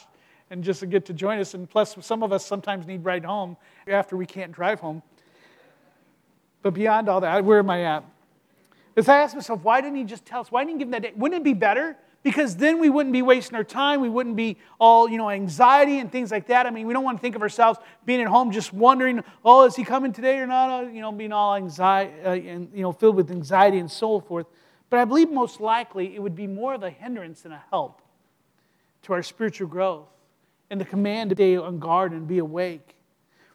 and 0.49 0.65
just 0.65 0.89
get 0.89 1.05
to 1.07 1.13
join 1.13 1.39
us. 1.39 1.53
And 1.53 1.69
plus, 1.69 1.97
some 2.01 2.23
of 2.23 2.33
us 2.33 2.47
sometimes 2.47 2.87
need 2.87 3.05
ride 3.05 3.27
home 3.27 3.59
after 3.87 4.17
we 4.17 4.25
can't 4.25 4.53
drive 4.53 4.81
home. 4.81 5.03
But 6.67 6.75
beyond 6.75 7.09
all 7.09 7.21
that, 7.21 7.45
where 7.45 7.61
am 7.61 7.71
I 7.71 7.85
at? 7.85 8.05
As 8.97 9.09
I 9.09 9.19
ask 9.19 9.37
myself, 9.37 9.63
why 9.63 9.81
didn't 9.81 9.99
he 9.99 10.03
just 10.03 10.27
tell 10.27 10.41
us? 10.41 10.51
Why 10.51 10.65
didn't 10.65 10.81
he 10.81 10.85
give 10.85 10.91
that 10.91 11.03
day? 11.03 11.13
Wouldn't 11.15 11.41
it 11.41 11.45
be 11.45 11.55
better 11.55 11.97
because 12.25 12.57
then 12.57 12.81
we 12.81 12.91
wouldn't 12.91 13.13
be 13.13 13.23
wasting 13.23 13.55
our 13.55 13.63
time. 13.63 14.01
We 14.01 14.09
wouldn't 14.09 14.35
be 14.35 14.57
all, 14.81 15.09
you 15.09 15.17
know, 15.17 15.31
anxiety 15.31 16.01
and 16.01 16.11
things 16.11 16.33
like 16.33 16.49
that. 16.49 16.67
I 16.67 16.71
mean, 16.71 16.89
we 16.89 16.93
don't 16.93 17.05
want 17.05 17.19
to 17.19 17.23
think 17.23 17.37
of 17.37 17.43
ourselves 17.43 17.79
being 18.05 18.21
at 18.21 18.27
home 18.27 18.51
just 18.51 18.73
wondering, 18.73 19.23
oh, 19.45 19.65
is 19.65 19.77
he 19.77 19.85
coming 19.85 20.13
today 20.13 20.39
or 20.39 20.49
not? 20.49 20.93
You 20.93 21.03
know, 21.03 21.13
being 21.13 21.31
all 21.31 21.55
anxiety 21.55 22.15
uh, 22.25 22.33
and, 22.33 22.69
you 22.75 22.83
know, 22.83 22.91
filled 22.91 23.15
with 23.15 23.31
anxiety 23.31 23.79
and 23.79 23.89
so 23.89 24.19
forth. 24.19 24.47
But 24.91 24.99
I 24.99 25.05
believe 25.05 25.31
most 25.31 25.61
likely 25.61 26.17
it 26.17 26.21
would 26.21 26.35
be 26.35 26.49
more 26.49 26.75
of 26.75 26.83
a 26.83 26.91
hindrance 26.91 27.43
than 27.43 27.53
a 27.53 27.63
help 27.71 28.03
to 29.03 29.13
our 29.13 29.23
spiritual 29.23 29.69
growth 29.69 30.09
and 30.69 30.81
the 30.81 30.85
command 30.85 31.31
to 31.31 31.37
stay 31.37 31.57
on 31.57 31.79
guard 31.79 32.11
and 32.11 32.27
be 32.27 32.39
awake. 32.39 32.97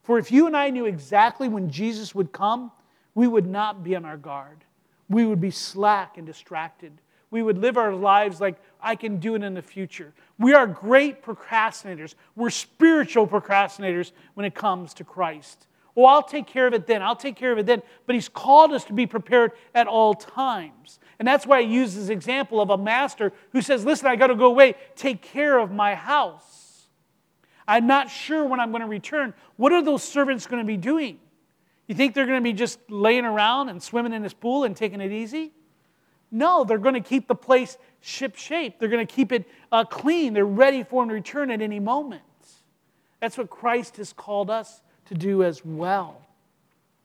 For 0.02 0.18
if 0.18 0.32
you 0.32 0.48
and 0.48 0.56
I 0.56 0.70
knew 0.70 0.86
exactly 0.86 1.50
when 1.50 1.70
Jesus 1.70 2.16
would 2.16 2.32
come, 2.32 2.72
we 3.16 3.28
would 3.28 3.48
not 3.48 3.84
be 3.84 3.96
on 3.96 4.06
our 4.06 4.18
guard. 4.18 4.64
We 5.10 5.26
would 5.26 5.42
be 5.42 5.52
slack 5.52 6.18
and 6.18 6.26
distracted 6.26 6.94
we 7.32 7.42
would 7.42 7.58
live 7.58 7.78
our 7.78 7.96
lives 7.96 8.42
like 8.42 8.62
I 8.82 8.96
can 8.96 9.18
do 9.18 9.36
it 9.36 9.44
in 9.44 9.54
the 9.54 9.62
future. 9.62 10.14
We 10.38 10.54
are 10.54 10.68
great 10.68 11.24
procrastinators. 11.24 12.16
We're 12.36 12.50
spiritual 12.50 13.26
procrastinators 13.26 14.12
when 14.34 14.46
it 14.46 14.54
comes 14.54 14.94
to 14.96 15.06
Christ. 15.06 15.68
Oh, 15.96 16.06
I'll 16.06 16.24
take 16.24 16.46
care 16.46 16.68
of 16.68 16.74
it 16.74 16.88
then. 16.88 17.02
I'll 17.02 17.16
take 17.16 17.38
care 17.38 17.52
of 17.52 17.58
it 17.58 17.66
then. 17.66 17.82
But 18.06 18.16
He's 18.16 18.30
called 18.30 18.74
us 18.74 18.84
to 18.86 18.94
be 18.94 19.08
prepared 19.08 19.54
at 19.74 19.88
all 19.88 20.14
times. 20.14 21.00
And 21.20 21.28
that's 21.28 21.46
why 21.46 21.64
He 21.64 21.74
uses 21.74 22.08
the 22.08 22.14
example 22.14 22.60
of 22.60 22.70
a 22.70 22.78
master 22.78 23.32
who 23.54 23.62
says, 23.62 23.86
Listen, 23.86 24.08
I 24.08 24.18
got 24.18 24.28
to 24.28 24.36
go 24.36 24.46
away. 24.46 24.76
Take 24.96 25.22
care 25.22 25.58
of 25.58 25.72
my 25.72 25.96
house. 25.96 26.88
I'm 27.68 27.88
not 27.88 28.10
sure 28.10 28.44
when 28.44 28.60
I'm 28.60 28.72
going 28.72 28.82
to 28.82 28.88
return. 28.88 29.34
What 29.56 29.72
are 29.72 29.82
those 29.82 30.04
servants 30.04 30.48
going 30.48 30.62
to 30.62 30.68
be 30.68 30.78
doing? 30.78 31.20
You 31.92 31.96
think 31.96 32.14
they're 32.14 32.26
going 32.26 32.40
to 32.40 32.42
be 32.42 32.54
just 32.54 32.80
laying 32.90 33.26
around 33.26 33.68
and 33.68 33.84
swimming 33.84 34.14
in 34.14 34.22
this 34.22 34.34
pool 34.34 34.64
and 34.64 34.78
taking 34.78 35.02
it 35.02 35.12
easy? 35.12 35.52
No, 36.32 36.64
they're 36.64 36.78
going 36.78 36.94
to 36.94 37.02
keep 37.02 37.28
the 37.28 37.36
place 37.36 37.78
ship 38.00 38.38
shape. 38.38 38.80
They're 38.80 38.88
going 38.88 39.06
to 39.06 39.14
keep 39.14 39.34
it 39.34 39.46
uh, 39.74 39.84
clean. 39.84 40.34
They're 40.34 40.46
ready 40.46 40.84
for 40.84 41.04
him 41.04 41.10
to 41.10 41.16
return 41.16 41.52
at 41.52 41.62
any 41.62 41.82
moment. 41.82 42.22
That's 43.20 43.38
what 43.38 43.50
Christ 43.50 43.98
has 43.98 44.14
called 44.14 44.50
us 44.50 44.82
to 45.08 45.16
do 45.16 45.44
as 45.44 45.66
well. 45.66 46.22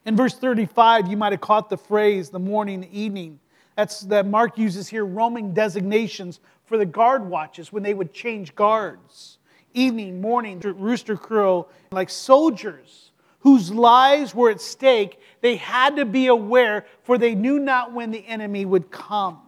In 0.05 0.15
verse 0.15 0.35
35, 0.35 1.09
you 1.09 1.17
might 1.17 1.33
have 1.33 1.41
caught 1.41 1.69
the 1.69 1.75
phrase 1.75 2.29
the 2.29 2.39
morning, 2.39 2.79
the 2.79 2.97
evening. 2.97 3.41
That's 3.75 3.99
that 4.03 4.25
Mark 4.25 4.57
uses 4.57 4.87
here 4.87 5.05
Roman 5.05 5.53
designations 5.53 6.39
for 6.63 6.77
the 6.77 6.85
guard 6.85 7.25
watches 7.29 7.73
when 7.73 7.83
they 7.83 7.93
would 7.93 8.13
change 8.13 8.55
guards. 8.55 9.37
Evening, 9.73 10.21
morning, 10.21 10.61
rooster 10.61 11.17
crow, 11.17 11.67
like 11.91 12.09
soldiers 12.09 13.06
whose 13.39 13.71
lives 13.71 14.33
were 14.33 14.49
at 14.49 14.61
stake, 14.61 15.19
they 15.41 15.55
had 15.55 15.95
to 15.97 16.05
be 16.05 16.27
aware, 16.27 16.85
for 17.03 17.17
they 17.17 17.35
knew 17.35 17.59
not 17.59 17.93
when 17.93 18.11
the 18.11 18.25
enemy 18.27 18.65
would 18.65 18.91
come. 18.91 19.39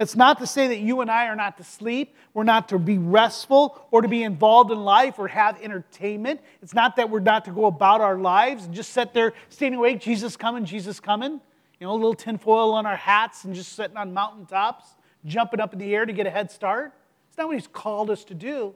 It's 0.00 0.14
not 0.14 0.38
to 0.38 0.46
say 0.46 0.68
that 0.68 0.78
you 0.78 1.00
and 1.00 1.10
I 1.10 1.26
are 1.26 1.34
not 1.34 1.56
to 1.56 1.64
sleep, 1.64 2.14
we're 2.32 2.44
not 2.44 2.68
to 2.68 2.78
be 2.78 2.98
restful 2.98 3.84
or 3.90 4.02
to 4.02 4.08
be 4.08 4.22
involved 4.22 4.70
in 4.70 4.78
life 4.84 5.18
or 5.18 5.26
have 5.26 5.60
entertainment. 5.60 6.40
It's 6.62 6.74
not 6.74 6.94
that 6.96 7.10
we're 7.10 7.18
not 7.18 7.44
to 7.46 7.50
go 7.50 7.66
about 7.66 8.00
our 8.00 8.16
lives 8.16 8.66
and 8.66 8.74
just 8.74 8.92
sit 8.92 9.12
there 9.12 9.32
standing 9.48 9.78
awake, 9.78 10.00
Jesus 10.00 10.36
coming, 10.36 10.64
Jesus 10.64 11.00
coming. 11.00 11.40
You 11.80 11.86
know, 11.86 11.92
a 11.92 11.94
little 11.94 12.14
tinfoil 12.14 12.74
on 12.74 12.86
our 12.86 12.96
hats 12.96 13.44
and 13.44 13.54
just 13.54 13.72
sitting 13.72 13.96
on 13.96 14.14
mountaintops, 14.14 14.94
jumping 15.24 15.58
up 15.58 15.72
in 15.72 15.80
the 15.80 15.94
air 15.94 16.06
to 16.06 16.12
get 16.12 16.26
a 16.26 16.30
head 16.30 16.50
start. 16.50 16.92
It's 17.28 17.38
not 17.38 17.48
what 17.48 17.56
He's 17.56 17.66
called 17.66 18.10
us 18.10 18.24
to 18.24 18.34
do. 18.34 18.74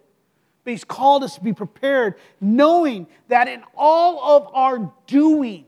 But 0.64 0.70
He's 0.72 0.84
called 0.84 1.24
us 1.24 1.34
to 1.36 1.40
be 1.40 1.52
prepared, 1.52 2.14
knowing 2.40 3.06
that 3.28 3.48
in 3.48 3.62
all 3.76 4.36
of 4.36 4.48
our 4.54 4.92
doing, 5.06 5.66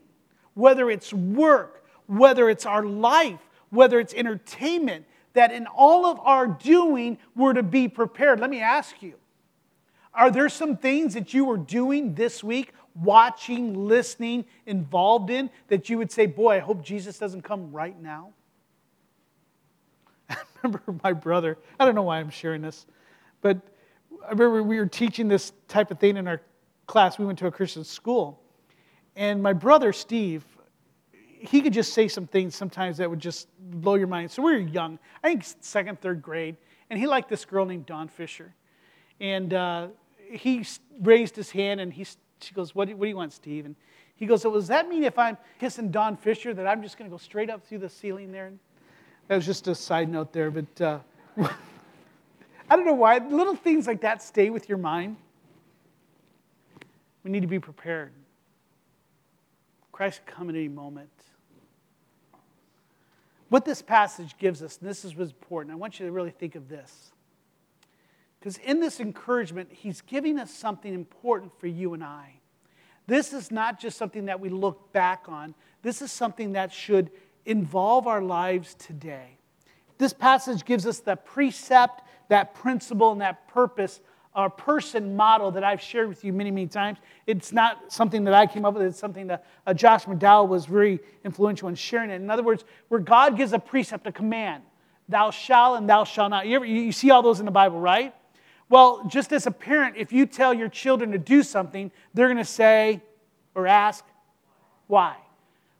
whether 0.54 0.90
it's 0.90 1.12
work, 1.12 1.84
whether 2.06 2.48
it's 2.48 2.66
our 2.66 2.84
life, 2.84 3.40
whether 3.70 3.98
it's 3.98 4.14
entertainment, 4.14 5.06
that 5.32 5.52
in 5.52 5.66
all 5.66 6.06
of 6.06 6.20
our 6.20 6.46
doing, 6.46 7.18
we're 7.34 7.52
to 7.52 7.62
be 7.62 7.88
prepared. 7.88 8.40
Let 8.40 8.50
me 8.50 8.60
ask 8.60 9.02
you 9.02 9.14
are 10.14 10.30
there 10.30 10.48
some 10.48 10.76
things 10.76 11.14
that 11.14 11.34
you 11.34 11.44
were 11.44 11.56
doing 11.56 12.14
this 12.14 12.44
week, 12.44 12.72
watching, 12.94 13.88
listening, 13.88 14.44
involved 14.64 15.28
in, 15.28 15.50
that 15.68 15.90
you 15.90 15.98
would 15.98 16.12
say, 16.12 16.26
Boy, 16.26 16.56
I 16.56 16.58
hope 16.60 16.84
Jesus 16.84 17.18
doesn't 17.18 17.42
come 17.42 17.72
right 17.72 18.00
now? 18.00 18.32
I 20.30 20.36
remember 20.62 20.94
my 21.02 21.12
brother, 21.12 21.58
I 21.80 21.84
don't 21.84 21.96
know 21.96 22.02
why 22.02 22.20
I'm 22.20 22.30
sharing 22.30 22.62
this, 22.62 22.86
but 23.42 23.58
I 24.26 24.30
remember 24.30 24.62
we 24.62 24.78
were 24.78 24.86
teaching 24.86 25.28
this 25.28 25.52
type 25.68 25.90
of 25.90 25.98
thing 25.98 26.16
in 26.16 26.26
our 26.26 26.40
class. 26.86 27.18
We 27.18 27.26
went 27.26 27.38
to 27.40 27.46
a 27.46 27.50
Christian 27.50 27.84
school. 27.84 28.40
And 29.16 29.42
my 29.42 29.52
brother, 29.52 29.92
Steve, 29.92 30.44
he 31.38 31.60
could 31.60 31.72
just 31.72 31.92
say 31.92 32.08
some 32.08 32.26
things 32.26 32.56
sometimes 32.56 32.96
that 32.96 33.10
would 33.10 33.20
just 33.20 33.48
blow 33.58 33.96
your 33.96 34.06
mind. 34.06 34.30
So 34.30 34.42
we 34.42 34.52
were 34.52 34.58
young, 34.58 34.98
I 35.22 35.28
think 35.28 35.44
second, 35.60 36.00
third 36.00 36.22
grade. 36.22 36.56
And 36.88 36.98
he 36.98 37.06
liked 37.06 37.28
this 37.28 37.44
girl 37.44 37.66
named 37.66 37.86
Dawn 37.86 38.08
Fisher. 38.08 38.54
And 39.20 39.52
uh, 39.52 39.88
he 40.30 40.64
raised 41.02 41.36
his 41.36 41.50
hand 41.50 41.80
and 41.80 41.92
he, 41.92 42.06
she 42.40 42.54
goes, 42.54 42.74
what 42.74 42.88
do, 42.88 42.96
what 42.96 43.04
do 43.04 43.08
you 43.10 43.16
want, 43.16 43.32
Steve? 43.32 43.66
And 43.66 43.76
he 44.16 44.26
goes, 44.26 44.42
so 44.42 44.52
does 44.52 44.68
that 44.68 44.88
mean 44.88 45.04
if 45.04 45.18
I'm 45.18 45.36
kissing 45.58 45.90
Dawn 45.90 46.16
Fisher 46.16 46.54
that 46.54 46.66
I'm 46.66 46.82
just 46.82 46.96
going 46.96 47.10
to 47.10 47.14
go 47.14 47.18
straight 47.18 47.50
up 47.50 47.66
through 47.66 47.78
the 47.78 47.88
ceiling 47.88 48.32
there? 48.32 48.52
That 49.28 49.36
was 49.36 49.46
just 49.46 49.68
a 49.68 49.74
side 49.74 50.08
note 50.08 50.32
there. 50.32 50.50
But 50.50 50.80
uh, 50.80 50.98
I 52.68 52.76
don't 52.76 52.86
know 52.86 52.94
why. 52.94 53.18
Little 53.18 53.56
things 53.56 53.86
like 53.86 54.00
that 54.00 54.22
stay 54.22 54.50
with 54.50 54.68
your 54.68 54.78
mind. 54.78 55.16
We 57.22 57.30
need 57.30 57.40
to 57.40 57.48
be 57.48 57.58
prepared. 57.58 58.12
Christ 59.92 60.20
come 60.26 60.48
at 60.48 60.56
any 60.56 60.68
moment. 60.68 61.10
What 63.48 63.64
this 63.64 63.82
passage 63.82 64.36
gives 64.38 64.62
us, 64.62 64.78
and 64.78 64.88
this 64.88 65.04
is 65.04 65.14
what's 65.14 65.30
important, 65.30 65.72
I 65.72 65.76
want 65.76 66.00
you 66.00 66.06
to 66.06 66.12
really 66.12 66.30
think 66.30 66.54
of 66.54 66.68
this. 66.68 67.12
Because 68.40 68.58
in 68.58 68.80
this 68.80 69.00
encouragement, 69.00 69.70
he's 69.72 70.00
giving 70.00 70.38
us 70.38 70.52
something 70.52 70.92
important 70.92 71.52
for 71.58 71.66
you 71.66 71.94
and 71.94 72.02
I. 72.02 72.40
This 73.06 73.32
is 73.32 73.50
not 73.50 73.78
just 73.78 73.96
something 73.96 74.26
that 74.26 74.40
we 74.40 74.48
look 74.48 74.92
back 74.92 75.26
on, 75.28 75.54
this 75.82 76.02
is 76.02 76.10
something 76.10 76.52
that 76.52 76.72
should 76.72 77.10
involve 77.46 78.06
our 78.06 78.22
lives 78.22 78.74
today. 78.74 79.38
This 79.98 80.12
passage 80.12 80.64
gives 80.64 80.86
us 80.86 80.98
the 80.98 81.16
precept 81.16 82.02
that 82.28 82.54
principle 82.54 83.12
and 83.12 83.20
that 83.20 83.48
purpose 83.48 84.00
or 84.34 84.50
person 84.50 85.14
model 85.14 85.52
that 85.52 85.62
I've 85.62 85.80
shared 85.80 86.08
with 86.08 86.24
you 86.24 86.32
many, 86.32 86.50
many 86.50 86.66
times. 86.66 86.98
It's 87.26 87.52
not 87.52 87.92
something 87.92 88.24
that 88.24 88.34
I 88.34 88.46
came 88.46 88.64
up 88.64 88.74
with, 88.74 88.82
it's 88.82 88.98
something 88.98 89.28
that 89.28 89.46
uh, 89.66 89.74
Josh 89.74 90.04
McDowell 90.06 90.48
was 90.48 90.66
very 90.66 91.00
influential 91.24 91.68
in 91.68 91.76
sharing 91.76 92.10
it. 92.10 92.16
In 92.16 92.30
other 92.30 92.42
words, 92.42 92.64
where 92.88 93.00
God 93.00 93.36
gives 93.36 93.52
a 93.52 93.58
precept, 93.58 94.06
a 94.06 94.12
command, 94.12 94.64
thou 95.08 95.30
shalt 95.30 95.78
and 95.78 95.88
thou 95.88 96.04
shalt 96.04 96.30
not. 96.30 96.46
You, 96.46 96.56
ever, 96.56 96.64
you 96.64 96.90
see 96.90 97.10
all 97.10 97.22
those 97.22 97.38
in 97.38 97.46
the 97.46 97.52
Bible, 97.52 97.78
right? 97.78 98.14
Well, 98.68 99.04
just 99.06 99.32
as 99.32 99.46
a 99.46 99.50
parent, 99.50 99.96
if 99.96 100.12
you 100.12 100.26
tell 100.26 100.52
your 100.52 100.68
children 100.68 101.12
to 101.12 101.18
do 101.18 101.42
something, 101.42 101.92
they're 102.12 102.28
going 102.28 102.38
to 102.38 102.44
say 102.44 103.02
or 103.54 103.66
ask, 103.66 104.04
why? 104.86 105.16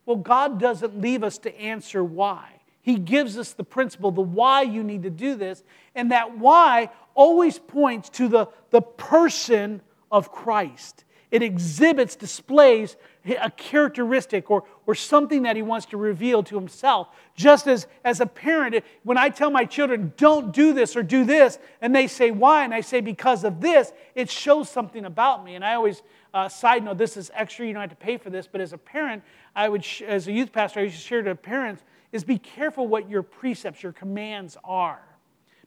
Well, 0.07 0.17
God 0.17 0.61
doesn't 0.61 1.01
leave 1.01 1.25
us 1.25 1.39
to 1.39 1.61
answer 1.61 2.05
why. 2.05 2.51
He 2.85 2.97
gives 2.97 3.37
us 3.37 3.55
the 3.55 3.65
principle, 3.65 4.13
the 4.13 4.21
why 4.21 4.63
you 4.63 4.85
need 4.85 5.03
to 5.03 5.11
do 5.11 5.35
this, 5.35 5.65
and 5.97 6.13
that 6.13 6.39
why 6.39 6.91
always 7.15 7.59
points 7.59 8.09
to 8.11 8.29
the, 8.29 8.47
the 8.71 8.83
person 8.83 9.81
of 10.13 10.31
Christ. 10.31 11.05
it 11.35 11.43
exhibits, 11.43 12.15
displays 12.15 12.97
a 13.27 13.51
characteristic 13.51 14.53
or, 14.53 14.63
or 14.87 14.95
something 14.95 15.43
that 15.43 15.57
he 15.57 15.63
wants 15.63 15.85
to 15.87 15.97
reveal 15.97 16.45
to 16.45 16.55
himself. 16.55 17.09
Just 17.35 17.67
as, 17.67 17.89
as 18.05 18.21
a 18.21 18.27
parent, 18.27 18.85
when 19.03 19.19
I 19.19 19.31
tell 19.31 19.51
my 19.51 19.65
children, 19.65 20.13
don't 20.17 20.53
do 20.53 20.73
this 20.73 20.95
or 20.95 21.03
do 21.03 21.25
this, 21.25 21.59
and 21.81 21.93
they 21.93 22.07
say, 22.07 22.31
why? 22.31 22.63
And 22.63 22.73
I 22.73 22.83
say, 22.83 23.01
because 23.01 23.43
of 23.43 23.61
this, 23.61 23.93
it 24.15 24.31
shows 24.31 24.69
something 24.69 25.05
about 25.05 25.45
me. 25.45 25.57
And 25.57 25.65
I 25.65 25.75
always, 25.75 26.03
uh, 26.33 26.49
side 26.49 26.85
note, 26.85 26.99
this 26.99 27.17
is 27.17 27.33
extra, 27.35 27.67
you 27.67 27.73
don't 27.73 27.81
have 27.83 27.91
to 27.91 27.97
pay 27.97 28.17
for 28.17 28.31
this, 28.31 28.47
but 28.47 28.61
as 28.61 28.73
a 28.73 28.79
parent, 28.79 29.25
I 29.57 29.69
would, 29.69 29.85
sh- 29.85 30.03
as 30.03 30.29
a 30.29 30.33
youth 30.33 30.53
pastor, 30.53 30.79
I 30.79 30.85
used 30.85 30.95
to 30.95 31.03
share 31.03 31.23
to 31.23 31.35
parents, 31.35 31.83
is 32.15 32.23
be 32.23 32.39
careful 32.39 32.87
what 32.87 33.11
your 33.11 33.25
precepts, 33.25 33.83
your 33.83 33.93
commands 33.93 34.57
are. 34.63 35.03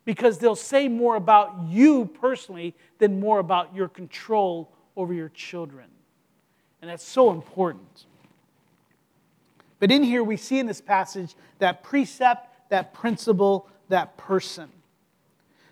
Because 0.06 0.38
they'll 0.38 0.56
say 0.56 0.88
more 0.88 1.18
about 1.18 1.66
you 1.68 2.06
personally 2.06 2.74
than 3.00 3.20
more 3.20 3.40
about 3.40 3.76
your 3.76 3.90
control 3.90 4.72
over 4.96 5.14
your 5.14 5.28
children. 5.28 5.88
And 6.82 6.90
that's 6.90 7.06
so 7.06 7.32
important. 7.32 8.06
But 9.80 9.92
in 9.92 10.04
here, 10.04 10.24
we 10.24 10.38
see 10.38 10.58
in 10.58 10.68
this 10.68 10.80
passage 10.80 11.36
that 11.60 11.84
precept, 11.84 12.70
that 12.70 12.94
principle, 12.94 13.68
that 13.90 14.16
person. 14.16 14.70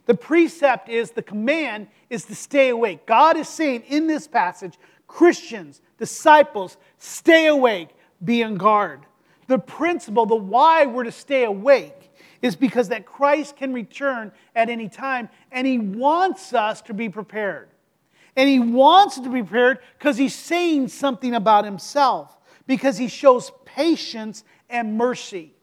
The 0.07 0.15
precept 0.15 0.89
is 0.89 1.11
the 1.11 1.23
command 1.23 1.87
is 2.09 2.25
to 2.25 2.35
stay 2.35 2.67
awake. 2.67 3.05
God 3.05 3.37
is 3.37 3.47
saying 3.47 3.83
in 3.87 4.07
this 4.07 4.27
passage, 4.27 4.77
Christians, 5.07 5.79
disciples, 5.97 6.75
stay 6.97 7.47
awake, 7.47 7.89
be 8.21 8.43
on 8.43 8.55
guard. 8.55 9.05
The 9.47 9.59
principle, 9.59 10.25
the 10.25 10.35
why 10.35 10.85
we're 10.85 11.03
to 11.03 11.11
stay 11.11 11.43
awake, 11.43 12.11
is 12.41 12.55
because 12.55 12.89
that 12.89 13.05
Christ 13.05 13.57
can 13.57 13.73
return 13.73 14.31
at 14.55 14.69
any 14.69 14.89
time, 14.89 15.29
and 15.51 15.65
He 15.65 15.77
wants 15.77 16.53
us 16.53 16.81
to 16.83 16.93
be 16.93 17.09
prepared. 17.09 17.69
And 18.35 18.49
he 18.49 18.59
wants 18.59 19.15
to 19.15 19.29
be 19.29 19.41
prepared 19.41 19.79
because 19.97 20.17
he's 20.17 20.35
saying 20.35 20.89
something 20.89 21.33
about 21.33 21.63
himself, 21.65 22.37
because 22.67 22.97
he 22.97 23.07
shows 23.07 23.51
patience 23.63 24.43
and 24.69 24.97
mercy. 24.97 25.53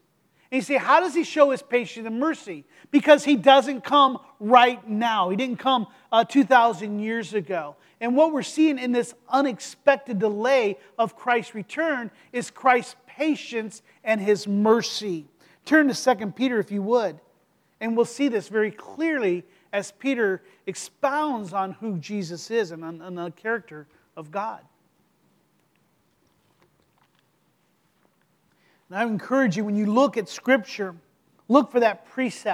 And 0.51 0.57
you 0.57 0.61
say, 0.63 0.77
how 0.77 0.99
does 0.99 1.13
he 1.13 1.23
show 1.23 1.51
his 1.51 1.61
patience 1.61 2.07
and 2.07 2.19
mercy? 2.19 2.65
Because 2.91 3.23
he 3.23 3.35
doesn't 3.35 3.83
come 3.83 4.19
right 4.39 4.87
now. 4.87 5.29
He 5.29 5.35
didn't 5.35 5.57
come 5.57 5.87
uh, 6.11 6.23
2,000 6.23 6.99
years 6.99 7.33
ago. 7.33 7.75
And 7.99 8.15
what 8.15 8.33
we're 8.33 8.43
seeing 8.43 8.77
in 8.77 8.91
this 8.91 9.13
unexpected 9.29 10.19
delay 10.19 10.77
of 10.97 11.15
Christ's 11.15 11.55
return 11.55 12.11
is 12.31 12.51
Christ's 12.51 12.95
patience 13.17 13.81
and 14.03 14.19
his 14.21 14.47
mercy. 14.47 15.25
Turn 15.65 15.87
to 15.87 16.15
2 16.15 16.31
Peter 16.31 16.59
if 16.59 16.71
you 16.71 16.81
would. 16.81 17.19
And 17.79 17.95
we'll 17.95 18.05
see 18.05 18.27
this 18.27 18.47
very 18.47 18.71
clearly 18.71 19.43
as 19.71 19.91
Peter 19.91 20.43
expounds 20.67 21.53
on 21.53 21.73
who 21.73 21.97
Jesus 21.97 22.51
is 22.51 22.71
and 22.71 22.83
on, 22.83 23.01
on 23.01 23.15
the 23.15 23.31
character 23.31 23.87
of 24.15 24.31
God. 24.31 24.61
And 28.89 28.97
I 28.97 29.03
encourage 29.03 29.57
you, 29.57 29.65
when 29.65 29.75
you 29.75 29.87
look 29.87 30.17
at 30.17 30.29
Scripture, 30.29 30.95
look 31.47 31.71
for 31.71 31.79
that 31.79 32.05
precept 32.05 32.39